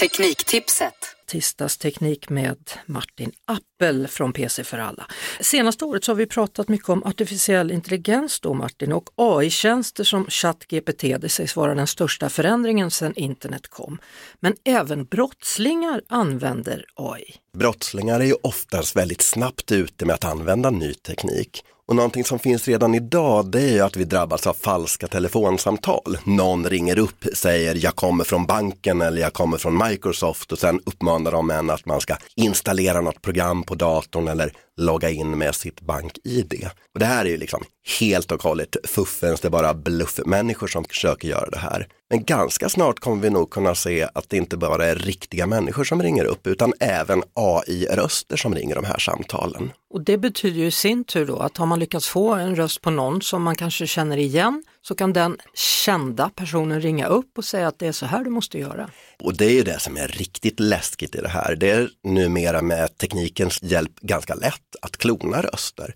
Tekniktipset 0.00 0.94
tisdagsteknik 1.30 2.30
med 2.30 2.70
Martin 2.86 3.32
Appel 3.44 4.08
från 4.08 4.32
PC 4.32 4.64
för 4.64 4.78
alla. 4.78 5.06
Senaste 5.40 5.84
året 5.84 6.04
så 6.04 6.12
har 6.12 6.16
vi 6.16 6.26
pratat 6.26 6.68
mycket 6.68 6.88
om 6.88 7.04
artificiell 7.04 7.70
intelligens 7.70 8.40
då 8.40 8.54
Martin 8.54 8.92
och 8.92 9.10
AI-tjänster 9.16 10.04
som 10.04 10.26
ChatGPT, 10.26 11.02
det 11.20 11.28
sägs 11.28 11.56
vara 11.56 11.74
den 11.74 11.86
största 11.86 12.28
förändringen 12.28 12.90
sedan 12.90 13.14
internet 13.16 13.68
kom. 13.68 13.98
Men 14.40 14.54
även 14.64 15.04
brottslingar 15.04 16.02
använder 16.08 16.84
AI. 16.94 17.34
Brottslingar 17.58 18.20
är 18.20 18.24
ju 18.24 18.34
oftast 18.42 18.96
väldigt 18.96 19.22
snabbt 19.22 19.72
ute 19.72 20.06
med 20.06 20.14
att 20.14 20.24
använda 20.24 20.70
ny 20.70 20.94
teknik. 20.94 21.64
Och 21.88 21.96
någonting 21.96 22.24
som 22.24 22.38
finns 22.38 22.68
redan 22.68 22.94
idag 22.94 23.50
det 23.50 23.60
är 23.60 23.72
ju 23.72 23.80
att 23.80 23.96
vi 23.96 24.04
drabbas 24.04 24.46
av 24.46 24.54
falska 24.54 25.06
telefonsamtal. 25.06 26.18
Någon 26.24 26.66
ringer 26.66 26.98
upp, 26.98 27.24
säger 27.34 27.84
jag 27.84 27.96
kommer 27.96 28.24
från 28.24 28.46
banken 28.46 29.00
eller 29.00 29.22
jag 29.22 29.32
kommer 29.32 29.58
från 29.58 29.88
Microsoft 29.88 30.52
och 30.52 30.58
sen 30.58 30.80
uppmanar 30.86 31.32
de 31.32 31.50
en 31.50 31.70
att 31.70 31.86
man 31.86 32.00
ska 32.00 32.16
installera 32.36 33.00
något 33.00 33.22
program 33.22 33.62
på 33.62 33.74
datorn 33.74 34.28
eller 34.28 34.52
logga 34.76 35.10
in 35.10 35.38
med 35.38 35.54
sitt 35.54 35.80
bank-id. 35.80 36.68
Och 36.94 37.00
det 37.00 37.06
här 37.06 37.24
är 37.24 37.30
ju 37.30 37.36
liksom 37.36 37.64
helt 38.00 38.32
och 38.32 38.42
hållet 38.42 38.76
fuffens, 38.84 39.40
det 39.40 39.48
är 39.48 39.50
bara 39.50 39.74
bluffmänniskor 39.74 40.66
som 40.66 40.84
försöker 40.84 41.28
göra 41.28 41.50
det 41.50 41.58
här. 41.58 41.88
Men 42.10 42.24
ganska 42.24 42.68
snart 42.68 43.00
kommer 43.00 43.22
vi 43.22 43.30
nog 43.30 43.50
kunna 43.50 43.74
se 43.74 44.08
att 44.14 44.30
det 44.30 44.36
inte 44.36 44.56
bara 44.56 44.86
är 44.86 44.94
riktiga 44.94 45.46
människor 45.46 45.84
som 45.84 46.02
ringer 46.02 46.24
upp 46.24 46.46
utan 46.46 46.72
även 46.80 47.22
AI-röster 47.40 48.36
som 48.36 48.54
ringer 48.54 48.74
de 48.74 48.84
här 48.84 48.98
samtalen. 48.98 49.72
Och 49.90 50.04
det 50.04 50.18
betyder 50.18 50.60
ju 50.60 50.66
i 50.66 50.70
sin 50.70 51.04
tur 51.04 51.26
då 51.26 51.36
att 51.38 51.56
har 51.56 51.66
man 51.66 51.78
lyckats 51.78 52.08
få 52.08 52.34
en 52.34 52.56
röst 52.56 52.80
på 52.80 52.90
någon 52.90 53.22
som 53.22 53.42
man 53.42 53.56
kanske 53.56 53.86
känner 53.86 54.16
igen 54.16 54.64
så 54.82 54.94
kan 54.94 55.12
den 55.12 55.36
kända 55.54 56.30
personen 56.34 56.80
ringa 56.80 57.06
upp 57.06 57.38
och 57.38 57.44
säga 57.44 57.68
att 57.68 57.78
det 57.78 57.86
är 57.86 57.92
så 57.92 58.06
här 58.06 58.24
du 58.24 58.30
måste 58.30 58.58
göra. 58.58 58.90
Och 59.20 59.36
det 59.36 59.44
är 59.44 59.52
ju 59.52 59.62
det 59.62 59.78
som 59.78 59.96
är 59.96 60.08
riktigt 60.08 60.60
läskigt 60.60 61.14
i 61.14 61.20
det 61.20 61.28
här. 61.28 61.56
Det 61.56 61.70
är 61.70 61.90
numera 62.04 62.62
med 62.62 62.98
teknikens 62.98 63.62
hjälp 63.62 64.00
ganska 64.00 64.34
lätt 64.34 64.76
att 64.82 64.96
klona 64.96 65.42
röster. 65.42 65.94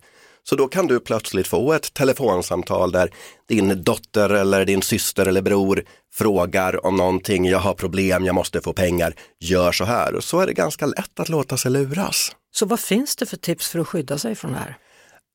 Så 0.49 0.55
då 0.55 0.67
kan 0.67 0.87
du 0.87 0.99
plötsligt 0.99 1.47
få 1.47 1.73
ett 1.73 1.93
telefonsamtal 1.93 2.91
där 2.91 3.09
din 3.47 3.83
dotter 3.83 4.29
eller 4.29 4.65
din 4.65 4.81
syster 4.81 5.25
eller 5.25 5.41
bror 5.41 5.83
frågar 6.13 6.85
om 6.85 6.95
någonting, 6.95 7.45
jag 7.45 7.59
har 7.59 7.73
problem, 7.73 8.25
jag 8.25 8.35
måste 8.35 8.61
få 8.61 8.73
pengar, 8.73 9.15
gör 9.39 9.71
så 9.71 9.85
här. 9.85 10.19
Så 10.19 10.39
är 10.39 10.47
det 10.47 10.53
ganska 10.53 10.85
lätt 10.85 11.19
att 11.19 11.29
låta 11.29 11.57
sig 11.57 11.71
luras. 11.71 12.31
Så 12.55 12.65
vad 12.65 12.79
finns 12.79 13.15
det 13.15 13.25
för 13.25 13.37
tips 13.37 13.69
för 13.69 13.79
att 13.79 13.87
skydda 13.87 14.17
sig 14.17 14.35
från 14.35 14.51
det 14.51 14.57
här? 14.57 14.77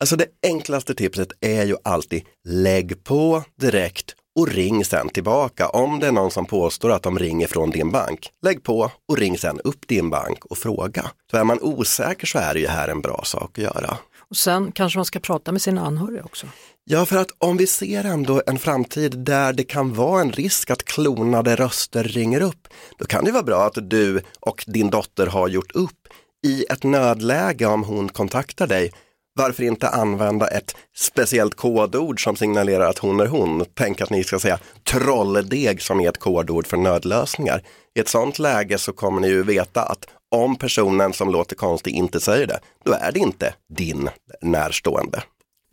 Alltså 0.01 0.17
det 0.17 0.27
enklaste 0.43 0.95
tipset 0.95 1.29
är 1.41 1.65
ju 1.65 1.77
alltid 1.85 2.23
lägg 2.49 3.05
på 3.05 3.43
direkt 3.61 4.15
och 4.39 4.49
ring 4.49 4.85
sen 4.85 5.09
tillbaka. 5.09 5.69
Om 5.69 6.01
det 6.01 6.07
är 6.07 6.13
någon 6.13 6.31
som 6.31 6.47
påstår 6.47 6.93
att 6.93 7.03
de 7.03 7.19
ringer 7.19 7.47
från 7.47 7.71
din 7.71 7.91
bank, 7.91 8.31
lägg 8.43 8.63
på 8.63 8.91
och 9.09 9.19
ring 9.19 9.39
sen 9.39 9.61
upp 9.61 9.89
din 9.89 10.11
bank 10.11 10.45
och 10.45 10.59
fråga. 10.59 11.11
Så 11.31 11.37
är 11.37 11.45
man 11.45 11.59
osäker 11.61 12.27
så 12.27 12.39
är 12.39 12.55
det 12.55 12.61
ju 12.61 12.67
här 12.67 12.89
en 12.89 13.01
bra 13.01 13.23
sak 13.25 13.59
att 13.59 13.65
göra. 13.65 13.99
Och 14.31 14.37
sen 14.37 14.73
kanske 14.73 14.99
man 14.99 15.05
ska 15.05 15.21
prata 15.21 15.53
med 15.53 15.63
sina 15.63 15.87
anhöriga 15.87 16.25
också. 16.25 16.47
Ja, 16.85 17.07
för 17.07 17.17
att 17.17 17.31
om 17.39 17.57
vi 17.57 17.67
ser 17.67 18.05
ändå 18.05 18.43
en 18.47 18.59
framtid 18.59 19.19
där 19.19 19.53
det 19.53 19.65
kan 19.65 19.95
vara 19.95 20.21
en 20.21 20.33
risk 20.33 20.71
att 20.71 20.85
klonade 20.85 21.57
röster 21.57 22.05
ringer 22.05 22.41
upp, 22.41 22.69
då 22.99 23.05
kan 23.05 23.25
det 23.25 23.33
vara 23.33 23.43
bra 23.43 23.67
att 23.67 23.91
du 23.91 24.23
och 24.41 24.65
din 24.67 24.91
dotter 24.91 25.27
har 25.27 25.49
gjort 25.49 25.73
upp 25.73 26.09
i 26.47 26.65
ett 26.71 26.83
nödläge 26.83 27.67
om 27.67 27.85
hon 27.85 28.09
kontaktar 28.09 28.67
dig 28.67 28.93
varför 29.41 29.63
inte 29.63 29.89
använda 29.89 30.47
ett 30.47 30.77
speciellt 30.97 31.55
kodord 31.55 32.25
som 32.25 32.37
signalerar 32.37 32.89
att 32.89 32.99
hon 32.99 33.21
är 33.21 33.27
hon? 33.27 33.65
Tänk 33.75 34.01
att 34.01 34.11
ni 34.11 34.25
ska 34.25 34.39
säga 34.39 34.59
trolldeg 34.91 35.83
som 35.83 36.01
är 36.01 36.09
ett 36.09 36.19
kodord 36.19 36.67
för 36.67 36.77
nödlösningar. 36.77 37.63
I 37.97 38.01
ett 38.01 38.09
sånt 38.09 38.39
läge 38.39 38.79
så 38.79 38.93
kommer 38.93 39.21
ni 39.21 39.29
ju 39.29 39.43
veta 39.43 39.83
att 39.83 40.07
om 40.31 40.57
personen 40.57 41.13
som 41.13 41.31
låter 41.31 41.57
konstig 41.57 41.95
inte 41.95 42.21
säger 42.21 42.47
det, 42.47 42.61
då 42.85 42.93
är 42.93 43.13
det 43.13 43.19
inte 43.19 43.55
din 43.75 44.11
närstående. 44.43 45.23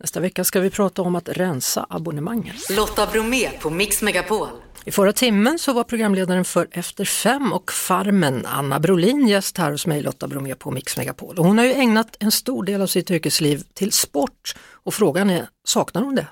Nästa 0.00 0.20
vecka 0.20 0.44
ska 0.44 0.60
vi 0.60 0.70
prata 0.70 1.02
om 1.02 1.16
att 1.16 1.28
rensa 1.28 1.86
abonnemangen. 1.90 2.54
Lotta 2.70 3.06
Bromé 3.06 3.50
på 3.60 3.70
Mix 3.70 4.02
Megapol. 4.02 4.48
I 4.88 4.90
förra 4.90 5.12
timmen 5.12 5.58
så 5.58 5.72
var 5.72 5.84
programledaren 5.84 6.44
för 6.44 6.68
Efter 6.70 7.04
fem 7.04 7.52
och 7.52 7.72
Farmen, 7.72 8.46
Anna 8.46 8.80
Brolin, 8.80 9.28
gäst 9.28 9.58
här 9.58 9.70
hos 9.70 9.86
mig 9.86 10.02
Lotta 10.02 10.28
Bromé 10.28 10.54
på 10.54 10.70
Mix 10.70 10.96
Megapol. 10.96 11.38
Och 11.38 11.44
hon 11.44 11.58
har 11.58 11.64
ju 11.64 11.72
ägnat 11.72 12.16
en 12.20 12.32
stor 12.32 12.64
del 12.64 12.82
av 12.82 12.86
sitt 12.86 13.10
yrkesliv 13.10 13.62
till 13.74 13.92
sport 13.92 14.54
och 14.70 14.94
frågan 14.94 15.30
är, 15.30 15.48
saknar 15.64 16.02
hon 16.02 16.14
det? 16.14 16.26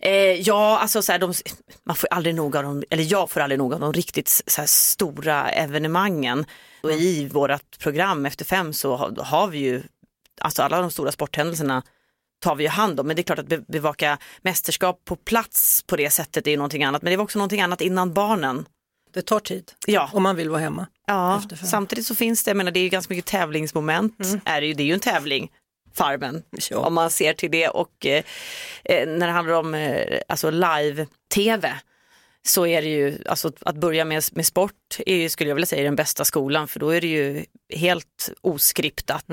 Eh, 0.00 0.40
ja, 0.40 0.78
alltså 0.78 1.02
så 1.02 1.12
här, 1.12 1.18
de, 1.18 1.34
man 1.84 1.96
får 1.96 2.08
aldrig 2.10 2.34
nog 2.34 2.56
av 2.56 2.62
de, 2.62 2.84
eller 2.90 3.12
jag 3.12 3.30
får 3.30 3.40
aldrig 3.40 3.58
nog 3.58 3.74
av 3.74 3.80
de 3.80 3.92
riktigt 3.92 4.42
så 4.46 4.60
här, 4.60 4.68
stora 4.68 5.50
evenemangen. 5.50 6.44
Och 6.82 6.92
i 6.92 7.28
vårt 7.28 7.78
program 7.78 8.26
Efter 8.26 8.44
fem 8.44 8.72
så 8.72 8.96
har, 8.96 9.24
har 9.24 9.48
vi 9.48 9.58
ju, 9.58 9.82
alltså 10.40 10.62
alla 10.62 10.80
de 10.80 10.90
stora 10.90 11.12
sporthändelserna 11.12 11.82
tar 12.40 12.54
vi 12.54 12.64
ju 12.64 12.70
hand 12.70 13.00
om. 13.00 13.06
Men 13.06 13.16
det 13.16 13.22
är 13.22 13.34
klart 13.34 13.38
att 13.38 13.66
bevaka 13.66 14.18
mästerskap 14.42 15.04
på 15.04 15.16
plats 15.16 15.82
på 15.86 15.96
det 15.96 16.10
sättet 16.10 16.46
är 16.46 16.50
ju 16.50 16.56
någonting 16.56 16.84
annat. 16.84 17.02
Men 17.02 17.10
det 17.10 17.16
var 17.16 17.24
också 17.24 17.38
någonting 17.38 17.60
annat 17.60 17.80
innan 17.80 18.14
barnen. 18.14 18.66
Det 19.14 19.22
tar 19.22 19.40
tid 19.40 19.72
Ja. 19.86 20.10
om 20.12 20.22
man 20.22 20.36
vill 20.36 20.50
vara 20.50 20.60
hemma. 20.60 20.86
Ja, 21.06 21.42
samtidigt 21.64 22.06
så 22.06 22.14
finns 22.14 22.44
det, 22.44 22.48
jag 22.50 22.56
menar 22.56 22.70
det 22.70 22.80
är 22.80 22.82
ju 22.84 22.88
ganska 22.88 23.14
mycket 23.14 23.30
tävlingsmoment. 23.30 24.14
Är 24.44 24.60
det, 24.60 24.66
ju, 24.66 24.74
det 24.74 24.82
är 24.82 24.86
ju 24.86 24.92
en 24.94 25.00
tävling, 25.00 25.50
Farmen, 25.94 26.42
Ja. 26.70 26.78
om 26.78 26.94
man 26.94 27.10
ser 27.10 27.32
till 27.32 27.50
det. 27.50 27.68
Och 27.68 28.06
eh, 28.06 28.22
eh, 28.84 29.08
när 29.08 29.26
det 29.26 29.32
handlar 29.32 29.54
om 29.54 29.74
eh, 29.74 30.20
alltså 30.28 30.50
live-tv 30.50 31.74
så 32.48 32.66
är 32.66 32.82
det 32.82 32.88
ju, 32.88 33.18
alltså 33.26 33.52
att 33.60 33.76
börja 33.76 34.04
med, 34.04 34.22
med 34.32 34.46
sport 34.46 34.72
är 35.06 35.16
ju, 35.16 35.28
skulle 35.28 35.50
jag 35.50 35.54
vilja 35.54 35.66
säga, 35.66 35.82
den 35.82 35.96
bästa 35.96 36.24
skolan 36.24 36.68
för 36.68 36.80
då 36.80 36.90
är 36.90 37.00
det 37.00 37.06
ju 37.06 37.44
helt 37.74 38.30
oskriptat 38.40 39.24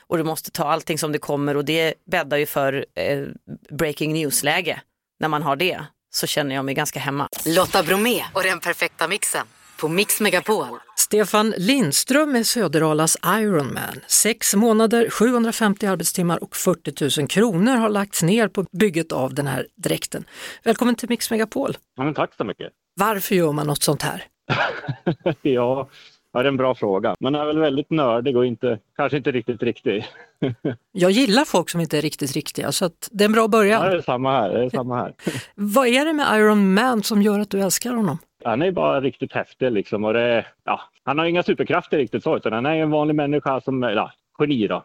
och 0.00 0.16
du 0.16 0.24
måste 0.24 0.50
ta 0.50 0.64
allting 0.64 0.98
som 0.98 1.12
det 1.12 1.18
kommer 1.18 1.56
och 1.56 1.64
det 1.64 1.94
bäddar 2.10 2.36
ju 2.36 2.46
för 2.46 2.86
eh, 2.94 3.26
breaking 3.70 4.12
news-läge. 4.12 4.80
När 5.20 5.28
man 5.28 5.42
har 5.42 5.56
det 5.56 5.84
så 6.10 6.26
känner 6.26 6.54
jag 6.54 6.64
mig 6.64 6.74
ganska 6.74 7.00
hemma. 7.00 7.28
Lotta 7.46 7.82
Bromé 7.82 8.24
och 8.32 8.42
den 8.42 8.60
perfekta 8.60 9.08
mixen 9.08 9.46
på 9.80 9.88
Mix 9.88 10.20
Megapol. 10.20 10.66
Stefan 10.96 11.54
Lindström 11.56 12.36
är 12.36 12.42
Söderalas 12.42 13.16
Ironman. 13.26 14.00
Sex 14.06 14.54
månader, 14.54 15.10
750 15.10 15.86
arbetstimmar 15.86 16.42
och 16.42 16.56
40 16.56 17.20
000 17.20 17.28
kronor 17.28 17.76
har 17.76 17.88
lagts 17.88 18.22
ner 18.22 18.48
på 18.48 18.64
bygget 18.72 19.12
av 19.12 19.34
den 19.34 19.46
här 19.46 19.66
dräkten. 19.76 20.24
Välkommen 20.64 20.94
till 20.94 21.08
Mix 21.08 21.30
Megapol. 21.30 21.76
Ja, 21.96 22.04
men 22.04 22.14
tack 22.14 22.34
så 22.36 22.44
mycket. 22.44 22.72
Varför 22.94 23.34
gör 23.34 23.52
man 23.52 23.66
något 23.66 23.82
sånt 23.82 24.02
här? 24.02 24.24
ja, 25.42 25.42
ja, 25.42 25.88
det 26.32 26.38
är 26.38 26.44
en 26.44 26.56
bra 26.56 26.74
fråga. 26.74 27.14
Man 27.20 27.34
är 27.34 27.46
väl 27.46 27.58
väldigt 27.58 27.90
nördig 27.90 28.36
och 28.36 28.46
inte, 28.46 28.78
kanske 28.96 29.16
inte 29.16 29.30
riktigt 29.32 29.62
riktig. 29.62 30.06
Jag 30.92 31.10
gillar 31.10 31.44
folk 31.44 31.70
som 31.70 31.80
inte 31.80 31.98
är 31.98 32.02
riktigt 32.02 32.32
riktiga 32.32 32.72
så 32.72 32.84
att 32.84 33.08
det 33.12 33.24
är 33.24 33.26
en 33.26 33.32
bra 33.32 33.48
början. 33.48 33.84
Ja, 33.84 33.90
det 33.90 33.96
är 33.96 34.02
samma 34.02 34.32
här. 34.32 34.50
Det 34.50 34.64
är 34.64 34.70
samma 34.70 34.96
här. 34.96 35.14
Vad 35.54 35.86
är 35.86 36.04
det 36.04 36.12
med 36.12 36.26
Iron 36.38 36.74
Man 36.74 37.02
som 37.02 37.22
gör 37.22 37.40
att 37.40 37.50
du 37.50 37.60
älskar 37.60 37.92
honom? 37.92 38.18
Han 38.44 38.62
är 38.62 38.72
bara 38.72 39.00
riktigt 39.00 39.32
häftig 39.32 39.72
liksom. 39.72 40.04
Och 40.04 40.12
det, 40.12 40.46
ja, 40.64 40.80
han 41.04 41.18
har 41.18 41.26
inga 41.26 41.42
superkrafter 41.42 41.96
riktigt 41.98 42.22
så, 42.22 42.36
utan 42.36 42.52
han 42.52 42.66
är 42.66 42.74
en 42.74 42.90
vanlig 42.90 43.14
människa 43.14 43.60
som, 43.60 43.82
ja, 43.82 44.12
geni 44.38 44.66
då. 44.66 44.84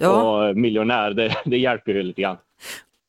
Ja, 0.00 0.48
Och 0.48 0.56
miljonär, 0.56 1.10
det, 1.10 1.36
det 1.44 1.58
hjälper 1.58 1.92
ju 1.94 2.02
lite 2.02 2.22
grann. 2.22 2.36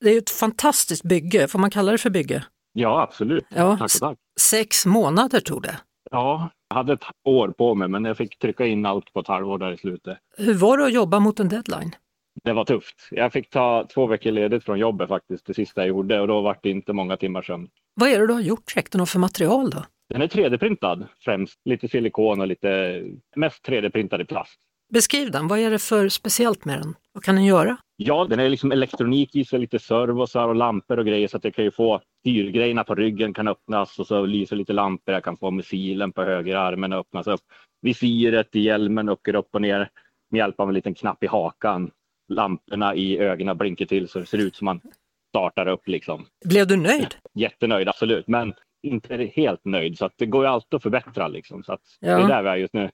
det 0.02 0.10
är 0.10 0.14
ju 0.14 0.18
ett 0.20 0.30
fantastiskt 0.30 1.04
bygge, 1.04 1.48
får 1.48 1.60
man 1.60 1.70
kalla 1.70 1.92
det 1.92 1.98
för 1.98 2.10
bygge? 2.10 2.44
Ja, 2.74 3.02
absolut. 3.02 3.46
Ja. 3.56 3.78
Tack 3.78 4.00
tack. 4.00 4.18
Sex 4.40 4.86
månader 4.86 5.40
tog 5.40 5.62
det. 5.62 5.78
Ja, 6.12 6.50
jag 6.70 6.76
hade 6.76 6.94
ett 6.94 7.04
år 7.24 7.48
på 7.50 7.76
mig, 7.76 7.88
men 7.88 8.06
jag 8.06 8.18
fick 8.18 8.40
trycka 8.40 8.66
in 8.66 8.86
allt 8.86 9.14
på 9.14 9.20
ett 9.20 9.28
halvår 9.28 9.58
där 9.58 9.72
i 9.72 9.78
slutet. 9.78 10.18
Hur 10.38 10.54
var 10.54 10.78
det 10.78 10.86
att 10.86 10.94
jobba 10.94 11.20
mot 11.20 11.40
en 11.40 11.50
deadline? 11.50 11.96
Det 12.44 12.54
var 12.54 12.66
tufft. 12.66 13.08
Jag 13.12 13.34
fick 13.34 13.50
ta 13.50 13.88
två 13.94 14.06
veckor 14.06 14.32
ledigt 14.32 14.64
från 14.64 14.80
jobbet 14.80 15.08
faktiskt, 15.08 15.46
det 15.46 15.54
sista 15.54 15.82
jag 15.82 15.88
gjorde 15.88 16.22
och 16.22 16.28
då 16.28 16.42
var 16.42 16.58
det 16.62 16.70
inte 16.70 16.94
många 16.94 17.18
timmar 17.18 17.42
sömn. 17.42 17.70
Vad 17.94 18.10
är 18.10 18.20
det 18.20 18.28
du 18.28 18.34
har 18.34 18.42
gjort 18.42 18.74
dräkten 18.74 19.02
och 19.02 19.10
för 19.10 19.20
material 19.20 19.70
då? 19.70 19.86
Den 20.10 20.22
är 20.22 20.28
3D-printad 20.28 21.06
främst, 21.20 21.60
lite 21.66 21.88
silikon 21.88 22.42
och 22.42 22.48
lite 22.48 23.02
mest 23.36 23.68
3D-printad 23.68 24.22
i 24.22 24.26
plast. 24.26 24.60
Beskriv 24.94 25.32
den, 25.32 25.48
vad 25.48 25.60
är 25.60 25.72
det 25.72 25.80
för 25.80 26.10
speciellt 26.10 26.66
med 26.66 26.80
den? 26.80 26.94
Vad 27.12 27.24
kan 27.24 27.36
den 27.36 27.46
göra? 27.46 27.78
Ja, 27.96 28.28
den 28.30 28.40
är 28.40 28.50
liksom 28.50 28.72
elektronik 28.72 29.36
i 29.36 29.46
sig, 29.46 29.60
lite 29.60 29.80
servosar 29.80 30.48
och 30.48 30.56
lampor 30.56 31.00
och 31.00 31.06
grejer 31.06 31.28
så 31.28 31.38
att 31.38 31.44
jag 31.44 31.56
kan 31.56 31.66
ju 31.66 31.72
få 31.72 32.02
styrgrejerna 32.20 32.84
på 32.84 32.96
ryggen 32.96 33.34
kan 33.34 33.48
öppnas 33.48 34.00
och 34.00 34.08
så 34.08 34.26
lyser 34.26 34.56
lite 34.56 34.74
lampor. 34.74 35.14
Jag 35.14 35.24
kan 35.24 35.38
få 35.38 35.52
missilen 35.52 36.12
på 36.12 36.24
högerarmen 36.24 36.94
öppnas 36.94 37.28
upp. 37.28 37.42
Visiret 37.82 38.56
i 38.56 38.60
hjälmen 38.60 39.10
åker 39.10 39.36
upp 39.36 39.50
och 39.52 39.62
ner 39.62 39.90
med 40.30 40.38
hjälp 40.38 40.60
av 40.60 40.68
en 40.68 40.74
liten 40.74 40.94
knapp 40.94 41.24
i 41.24 41.28
hakan. 41.28 41.92
Lamporna 42.34 42.96
i 42.96 43.18
ögonen 43.18 43.58
blinkar 43.58 43.86
till 43.86 44.10
så 44.10 44.20
det 44.20 44.26
ser 44.26 44.38
ut 44.38 44.56
som 44.56 44.66
man 44.66 44.82
startar 45.30 45.68
upp 45.68 45.88
liksom. 45.88 46.26
Blev 46.46 46.68
du 46.68 46.78
nöjd? 46.78 47.16
Jättenöjd, 47.36 47.90
absolut, 47.90 48.28
men 48.28 48.54
inte 48.84 49.32
helt 49.36 49.66
nöjd 49.66 49.98
så 49.98 50.06
att 50.06 50.14
det 50.18 50.26
går 50.26 50.44
ju 50.46 50.50
alltid 50.50 50.74
att 50.76 50.84
förbättra 50.84 51.28
liksom. 51.28 51.64
Så 51.64 51.74
att 51.74 51.82
Ja. 52.00 52.18
det 52.18 52.24
är 52.24 52.28
där 52.28 52.44
vi 52.44 52.50
är 52.50 52.56
just 52.56 52.74
nu. 52.74 52.90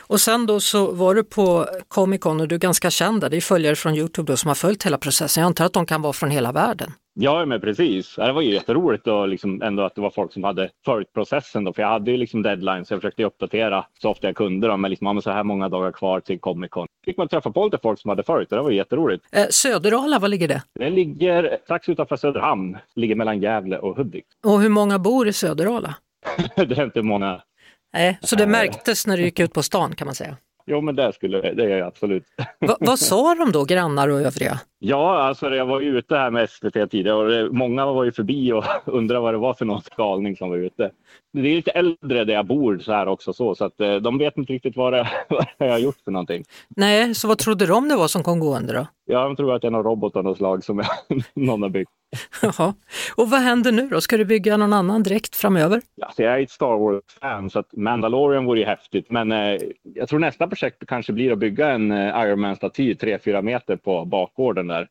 Och 0.00 0.20
sen 0.20 0.46
då 0.46 0.60
så 0.60 0.92
var 0.92 1.14
du 1.14 1.24
på 1.24 1.66
Comic 1.88 2.20
Con 2.20 2.40
och 2.40 2.48
du 2.48 2.54
är 2.54 2.58
ganska 2.58 2.90
känd 2.90 3.20
där. 3.20 3.30
Det 3.30 3.36
är 3.36 3.40
följare 3.40 3.76
från 3.76 3.94
Youtube 3.94 4.32
då 4.32 4.36
som 4.36 4.48
har 4.48 4.54
följt 4.54 4.86
hela 4.86 4.98
processen. 4.98 5.40
Jag 5.40 5.46
antar 5.46 5.64
att 5.64 5.72
de 5.72 5.86
kan 5.86 6.02
vara 6.02 6.12
från 6.12 6.30
hela 6.30 6.52
världen. 6.52 6.92
Ja, 7.22 7.46
men 7.46 7.60
precis. 7.60 8.16
Det 8.16 8.32
var 8.32 8.42
ju 8.42 8.52
jätteroligt 8.54 9.06
och 9.06 9.28
liksom 9.28 9.62
ändå 9.62 9.82
att 9.82 9.94
det 9.94 10.00
var 10.00 10.10
folk 10.10 10.32
som 10.32 10.44
hade 10.44 10.70
följt 10.84 11.12
processen. 11.12 11.64
Då, 11.64 11.72
för 11.72 11.82
jag 11.82 11.88
hade 11.88 12.10
ju 12.10 12.16
liksom 12.16 12.42
deadlines 12.42 12.88
så 12.88 12.94
jag 12.94 13.00
försökte 13.00 13.24
uppdatera 13.24 13.84
så 14.02 14.10
ofta 14.10 14.26
jag 14.26 14.36
kunde. 14.36 14.68
Då, 14.68 14.76
men 14.76 14.90
liksom, 14.90 15.22
så 15.22 15.30
här 15.30 15.44
många 15.44 15.68
dagar 15.68 15.92
kvar 15.92 16.20
till 16.20 16.40
Comic 16.40 16.70
Con. 16.70 16.86
Fick 17.04 17.16
man 17.16 17.28
träffa 17.28 17.50
på 17.50 17.64
lite 17.64 17.78
folk 17.82 18.00
som 18.00 18.08
hade 18.08 18.22
följt 18.22 18.50
det. 18.50 18.56
Det 18.56 18.62
var 18.62 18.70
ju 18.70 18.76
jätteroligt. 18.76 19.24
Eh, 19.32 19.46
Söderala, 19.50 20.18
var 20.18 20.28
ligger 20.28 20.48
det? 20.48 20.62
Det 20.74 20.90
ligger 20.90 21.58
strax 21.64 21.88
utanför 21.88 22.16
Söderhamn. 22.16 22.78
Ligger 22.94 23.14
mellan 23.14 23.40
Gävle 23.40 23.78
och 23.78 23.96
Hudik. 23.96 24.24
Och 24.44 24.60
hur 24.60 24.68
många 24.68 24.98
bor 24.98 25.28
i 25.28 25.32
Söderala? 25.32 25.94
det 26.56 26.78
är 26.78 26.84
inte 26.84 27.02
många. 27.02 27.42
Nej, 27.92 28.18
så 28.22 28.36
det 28.36 28.46
märktes 28.46 29.06
när 29.06 29.16
du 29.16 29.22
gick 29.22 29.40
ut 29.40 29.52
på 29.52 29.62
stan 29.62 29.94
kan 29.94 30.06
man 30.06 30.14
säga. 30.14 30.36
Jo, 30.66 30.80
men 30.80 30.96
det 30.96 31.12
skulle 31.12 31.52
det 31.52 31.64
är 31.64 31.78
jag 31.78 31.86
absolut. 31.86 32.24
Va, 32.58 32.76
vad 32.80 32.98
sa 33.10 33.34
de 33.34 33.52
då, 33.52 33.64
grannar 33.64 34.08
och 34.08 34.20
övriga? 34.20 34.60
Ja, 34.82 35.18
alltså 35.18 35.48
jag 35.48 35.66
var 35.66 35.80
ute 35.80 36.16
här 36.16 36.30
med 36.30 36.50
SVT 36.50 36.90
tidigare 36.90 37.16
och 37.16 37.28
det, 37.28 37.50
många 37.50 37.86
var 37.86 38.04
ju 38.04 38.12
förbi 38.12 38.52
och 38.52 38.64
undrade 38.84 39.20
vad 39.20 39.34
det 39.34 39.38
var 39.38 39.54
för 39.54 39.64
någon 39.64 39.82
galning 39.96 40.36
som 40.36 40.50
var 40.50 40.56
ute. 40.56 40.90
Det 41.32 41.38
är 41.38 41.42
lite 41.42 41.70
äldre 41.70 42.24
där 42.24 42.34
jag 42.34 42.46
bor 42.46 42.78
så 42.78 42.92
här 42.92 43.08
också 43.08 43.32
så, 43.32 43.54
så 43.54 43.64
att 43.64 43.80
eh, 43.80 43.96
de 43.96 44.18
vet 44.18 44.36
inte 44.36 44.52
riktigt 44.52 44.76
vad, 44.76 44.92
det, 44.92 45.08
vad 45.28 45.46
jag 45.58 45.70
har 45.70 45.78
gjort 45.78 46.00
för 46.04 46.10
någonting. 46.10 46.44
Nej, 46.68 47.14
så 47.14 47.28
vad 47.28 47.38
trodde 47.38 47.66
de 47.66 47.88
det 47.88 47.96
var 47.96 48.08
som 48.08 48.22
kom 48.22 48.40
gående 48.40 48.72
då? 48.72 48.86
Jag 49.06 49.36
tror 49.36 49.54
att 49.54 49.62
det 49.62 49.68
är 49.68 49.70
någon 49.70 49.84
robot 49.84 50.16
av 50.16 50.24
något 50.24 50.36
slag 50.36 50.64
som 50.64 50.82
någon 51.34 51.62
har 51.62 51.68
byggt. 51.68 51.90
Jaha. 52.42 52.74
Och 53.16 53.30
vad 53.30 53.40
händer 53.40 53.72
nu 53.72 53.88
då? 53.88 54.00
Ska 54.00 54.16
du 54.16 54.24
bygga 54.24 54.56
någon 54.56 54.72
annan 54.72 55.02
direkt 55.02 55.36
framöver? 55.36 55.82
Ja, 55.94 56.12
så 56.16 56.22
jag 56.22 56.34
är 56.34 56.42
ett 56.42 56.50
Star 56.50 56.78
Wars-fan 56.78 57.50
så 57.50 57.58
att 57.58 57.72
Mandalorian 57.72 58.44
vore 58.44 58.60
ju 58.60 58.66
häftigt. 58.66 59.10
Men 59.10 59.32
eh, 59.32 59.60
jag 59.94 60.08
tror 60.08 60.18
nästa 60.18 60.48
projekt 60.48 60.86
kanske 60.86 61.12
blir 61.12 61.32
att 61.32 61.38
bygga 61.38 61.70
en 61.70 61.90
eh, 61.90 62.22
Iron 62.22 62.40
Man-staty 62.40 62.94
3-4 62.94 63.42
meter 63.42 63.76
på 63.76 64.04
bakgården 64.04 64.69
där. 64.70 64.88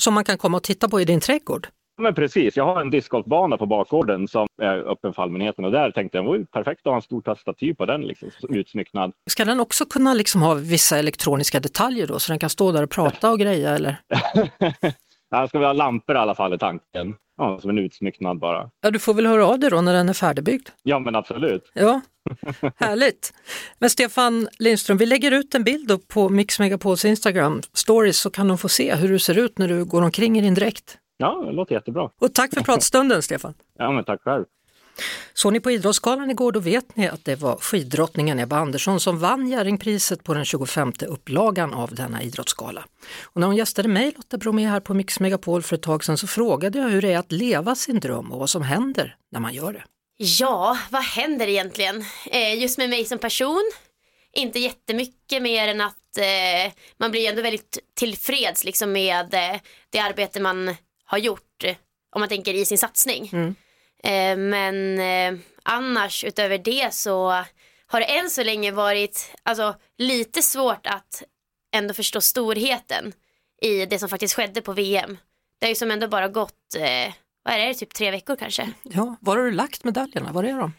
Som 0.00 0.14
man 0.14 0.24
kan 0.24 0.38
komma 0.38 0.56
och 0.56 0.62
titta 0.62 0.88
på 0.88 1.00
i 1.00 1.04
din 1.04 1.20
trädgård? 1.20 1.68
Men 2.02 2.14
precis, 2.14 2.56
jag 2.56 2.64
har 2.64 2.80
en 2.80 2.90
discgolfbana 2.90 3.56
på 3.56 3.66
bakgården 3.66 4.28
som 4.28 4.46
är 4.62 4.90
öppen 4.92 5.12
för 5.14 5.22
allmänheten 5.22 5.64
och 5.64 5.72
där 5.72 5.90
tänkte 5.90 6.18
jag 6.18 6.24
vore 6.24 6.44
perfekt 6.44 6.86
att 6.86 6.90
ha 6.90 6.96
en 6.96 7.02
stor 7.02 7.34
staty 7.34 7.74
på 7.74 7.86
den 7.86 8.00
liksom, 8.00 8.30
utsmycknad. 8.48 9.12
Ska 9.30 9.44
den 9.44 9.60
också 9.60 9.84
kunna 9.84 10.14
liksom 10.14 10.42
ha 10.42 10.54
vissa 10.54 10.98
elektroniska 10.98 11.60
detaljer 11.60 12.06
då 12.06 12.18
så 12.18 12.32
den 12.32 12.38
kan 12.38 12.50
stå 12.50 12.72
där 12.72 12.82
och 12.82 12.90
prata 12.90 13.30
och 13.30 13.38
greja 13.38 13.70
eller? 13.70 13.96
Här 15.32 15.46
ska 15.46 15.58
vi 15.58 15.64
ha 15.64 15.72
lampor 15.72 16.16
i 16.16 16.18
alla 16.18 16.34
fall 16.34 16.54
i 16.54 16.58
tanken. 16.58 17.14
Ja, 17.36 17.58
som 17.60 17.70
en 17.70 17.78
utsmycknad 17.78 18.38
bara. 18.38 18.70
Ja, 18.80 18.90
du 18.90 18.98
får 18.98 19.14
väl 19.14 19.26
höra 19.26 19.46
av 19.46 19.58
dig 19.58 19.70
då 19.70 19.80
när 19.80 19.92
den 19.92 20.08
är 20.08 20.12
färdigbyggd. 20.12 20.68
Ja, 20.82 20.98
men 20.98 21.14
absolut. 21.14 21.70
Ja, 21.74 22.00
härligt. 22.76 23.32
Men 23.78 23.90
Stefan 23.90 24.48
Lindström, 24.58 24.96
vi 24.96 25.06
lägger 25.06 25.32
ut 25.32 25.54
en 25.54 25.64
bild 25.64 26.08
på 26.08 26.28
Mix 26.28 26.58
Megapols 26.58 27.04
Instagram 27.04 27.60
stories 27.72 28.18
så 28.18 28.30
kan 28.30 28.48
de 28.48 28.58
få 28.58 28.68
se 28.68 28.94
hur 28.94 29.08
du 29.08 29.18
ser 29.18 29.38
ut 29.38 29.58
när 29.58 29.68
du 29.68 29.84
går 29.84 30.02
omkring 30.02 30.38
i 30.38 30.40
din 30.40 30.54
dräkt. 30.54 30.98
Ja, 31.16 31.44
det 31.46 31.52
låter 31.52 31.74
jättebra. 31.74 32.10
Och 32.20 32.34
tack 32.34 32.54
för 32.54 32.60
pratstunden 32.60 33.22
Stefan. 33.22 33.54
Ja, 33.78 33.90
men 33.90 34.04
tack 34.04 34.22
själv. 34.22 34.44
Såg 35.34 35.52
ni 35.52 35.60
på 35.60 35.70
Idrottsgalan 35.70 36.30
igår 36.30 36.52
då 36.52 36.60
vet 36.60 36.96
ni 36.96 37.08
att 37.08 37.24
det 37.24 37.36
var 37.36 37.56
skiddrottningen 37.56 38.38
Ebba 38.38 38.56
Andersson 38.56 39.00
som 39.00 39.18
vann 39.18 39.48
Jerringpriset 39.48 40.24
på 40.24 40.34
den 40.34 40.44
25 40.44 40.92
upplagan 41.08 41.74
av 41.74 41.94
denna 41.94 42.22
idrottsgala. 42.22 42.84
Och 43.22 43.40
när 43.40 43.46
hon 43.46 43.56
gästade 43.56 43.88
mig, 43.88 44.12
Lotta 44.16 44.38
Bromé, 44.38 44.66
här 44.66 44.80
på 44.80 44.94
Mix 44.94 45.20
Megapol 45.20 45.62
för 45.62 45.76
ett 45.76 45.82
tag 45.82 46.04
sedan 46.04 46.18
så 46.18 46.26
frågade 46.26 46.78
jag 46.78 46.88
hur 46.88 47.02
det 47.02 47.12
är 47.12 47.18
att 47.18 47.32
leva 47.32 47.74
sin 47.74 48.00
dröm 48.00 48.32
och 48.32 48.38
vad 48.38 48.50
som 48.50 48.62
händer 48.62 49.16
när 49.30 49.40
man 49.40 49.54
gör 49.54 49.72
det. 49.72 49.82
Ja, 50.16 50.78
vad 50.90 51.02
händer 51.02 51.48
egentligen? 51.48 52.04
Eh, 52.30 52.60
just 52.62 52.78
med 52.78 52.90
mig 52.90 53.04
som 53.04 53.18
person? 53.18 53.72
inte 54.32 54.58
jättemycket 54.58 55.42
mer 55.42 55.68
än 55.68 55.80
att 55.80 56.18
eh, 56.18 56.72
man 56.96 57.10
blir 57.10 57.28
ändå 57.28 57.42
väldigt 57.42 57.78
tillfreds 57.94 58.64
liksom 58.64 58.92
med 58.92 59.34
eh, 59.34 59.60
det 59.90 59.98
arbete 59.98 60.40
man 60.40 60.74
har 61.04 61.18
gjort 61.18 61.64
om 62.14 62.20
man 62.20 62.28
tänker 62.28 62.54
i 62.54 62.64
sin 62.64 62.78
satsning. 62.78 63.30
Eh, 64.04 64.36
men 64.36 64.98
eh, 64.98 65.40
annars 65.62 66.24
utöver 66.24 66.58
det 66.58 66.94
så 66.94 67.44
har 67.86 68.00
det 68.00 68.18
än 68.18 68.30
så 68.30 68.42
länge 68.42 68.70
varit 68.70 69.34
alltså, 69.42 69.74
lite 69.98 70.42
svårt 70.42 70.86
att 70.86 71.22
ändå 71.74 71.94
förstå 71.94 72.20
storheten 72.20 73.12
i 73.62 73.86
det 73.86 73.98
som 73.98 74.08
faktiskt 74.08 74.34
skedde 74.34 74.62
på 74.62 74.72
VM. 74.72 75.18
Det 75.58 75.66
har 75.66 75.68
ju 75.68 75.74
som 75.74 75.90
ändå 75.90 76.08
bara 76.08 76.28
gått, 76.28 76.74
eh, 76.76 77.14
vad 77.42 77.54
är 77.54 77.58
det, 77.58 77.74
typ 77.74 77.94
tre 77.94 78.10
veckor 78.10 78.36
kanske. 78.36 78.72
Ja, 78.82 79.16
var 79.20 79.36
har 79.36 79.44
du 79.44 79.52
lagt 79.52 79.84
medaljerna? 79.84 80.32
Var 80.32 80.44
är 80.44 80.58
de? 80.58 80.72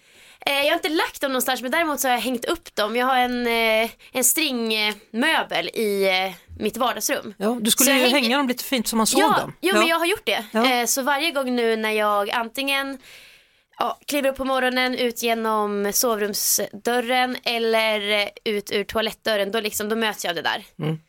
Eh, 0.45 0.53
jag 0.53 0.67
har 0.69 0.73
inte 0.73 0.89
lagt 0.89 1.21
dem 1.21 1.31
någonstans 1.31 1.61
men 1.61 1.71
däremot 1.71 1.99
så 1.99 2.07
har 2.07 2.13
jag 2.15 2.21
hängt 2.21 2.45
upp 2.45 2.75
dem. 2.75 2.95
Jag 2.95 3.05
har 3.05 3.17
en, 3.17 3.47
eh, 3.47 3.89
en 4.11 4.23
stringmöbel 4.23 5.67
i 5.73 6.03
eh, 6.25 6.33
mitt 6.59 6.77
vardagsrum. 6.77 7.33
Ja, 7.37 7.57
du 7.61 7.71
skulle 7.71 7.87
Så 7.87 7.91
ju 7.93 7.97
hänger- 7.99 8.11
hänga 8.21 8.37
dem 8.37 8.47
lite 8.47 8.63
fint 8.63 8.87
så 8.87 8.95
man 8.95 9.07
såg 9.07 9.21
ja, 9.21 9.37
dem. 9.39 9.53
Ja, 9.59 9.73
men 9.73 9.87
jag 9.87 9.99
har 9.99 10.05
gjort 10.05 10.25
det. 10.25 10.45
Ja. 10.51 10.87
Så 10.87 11.01
varje 11.01 11.31
gång 11.31 11.55
nu 11.55 11.75
när 11.75 11.91
jag 11.91 12.29
antingen 12.31 12.97
ja, 13.79 13.99
kliver 14.07 14.29
upp 14.29 14.37
på 14.37 14.45
morgonen 14.45 14.95
ut 14.95 15.23
genom 15.23 15.91
sovrumsdörren 15.93 17.37
eller 17.43 18.29
ut 18.45 18.71
ur 18.71 18.83
toalettdörren, 18.83 19.51
då, 19.51 19.59
liksom, 19.59 19.89
då 19.89 19.95
möts 19.95 20.23
jag 20.25 20.29
av 20.29 20.35
det 20.35 20.41
där. 20.41 20.65
Mm. 20.79 20.99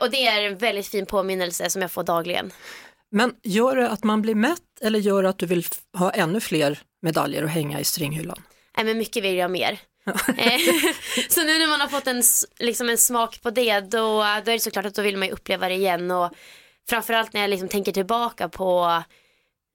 Och 0.00 0.10
det 0.10 0.26
är 0.26 0.42
en 0.46 0.56
väldigt 0.58 0.88
fin 0.88 1.06
påminnelse 1.06 1.70
som 1.70 1.82
jag 1.82 1.90
får 1.92 2.02
dagligen. 2.02 2.52
Men 3.10 3.34
gör 3.42 3.76
det 3.76 3.90
att 3.90 4.04
man 4.04 4.22
blir 4.22 4.34
mätt 4.34 4.60
eller 4.80 4.98
gör 4.98 5.22
det 5.22 5.28
att 5.28 5.38
du 5.38 5.46
vill 5.46 5.66
ha 5.98 6.10
ännu 6.10 6.40
fler 6.40 6.78
medaljer 7.02 7.42
att 7.44 7.50
hänga 7.50 7.80
i 7.80 7.84
stringhyllan? 7.84 8.42
Nej 8.76 8.86
men 8.86 8.98
mycket 8.98 9.24
vill 9.24 9.36
jag 9.36 9.50
mer. 9.50 9.78
Eh, 10.36 10.60
så 11.28 11.40
nu 11.40 11.58
när 11.58 11.68
man 11.68 11.80
har 11.80 11.88
fått 11.88 12.06
en, 12.06 12.22
liksom 12.58 12.88
en 12.88 12.98
smak 12.98 13.42
på 13.42 13.50
det 13.50 13.80
då, 13.80 14.08
då 14.18 14.24
är 14.24 14.52
det 14.52 14.60
såklart 14.60 14.86
att 14.86 14.94
då 14.94 15.02
vill 15.02 15.16
man 15.16 15.28
ju 15.28 15.34
uppleva 15.34 15.68
det 15.68 15.74
igen 15.74 16.10
och 16.10 16.32
framförallt 16.88 17.32
när 17.32 17.40
jag 17.40 17.50
liksom 17.50 17.68
tänker 17.68 17.92
tillbaka 17.92 18.48
på 18.48 19.02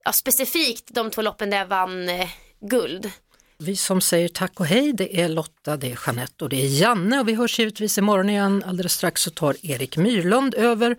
ja, 0.04 0.12
specifikt 0.12 0.86
de 0.88 1.12
två 1.12 1.22
loppen 1.22 1.50
där 1.50 1.58
jag 1.58 1.66
vann 1.66 2.10
eh, 2.10 2.30
guld. 2.62 3.12
Vi 3.58 3.76
som 3.76 4.02
säger 4.02 4.28
tack 4.28 4.60
och 4.60 4.66
hej, 4.66 4.94
det 4.94 5.22
är 5.22 5.30
Lotta, 5.30 5.78
det 5.78 5.92
är 5.92 6.00
Jeanette 6.06 6.44
och 6.44 6.50
det 6.50 6.66
är 6.66 6.82
Janne 6.82 7.20
och 7.20 7.28
vi 7.28 7.34
hörs 7.34 7.60
givetvis 7.60 7.98
imorgon 7.98 8.30
igen. 8.30 8.64
Alldeles 8.66 8.94
strax 8.94 9.22
så 9.22 9.32
tar 9.32 9.56
Erik 9.66 9.98
Myrlund 9.98 10.56
över. 10.56 10.98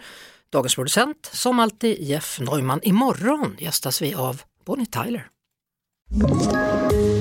Dagens 0.53 0.75
producent, 0.75 1.31
som 1.33 1.61
alltid 1.61 2.03
Jeff 2.03 2.41
Neumann. 2.41 2.81
Imorgon 2.83 3.57
gästas 3.59 4.03
vi 4.03 4.15
av 4.15 4.43
Bonnie 4.65 4.87
Tyler. 4.87 5.29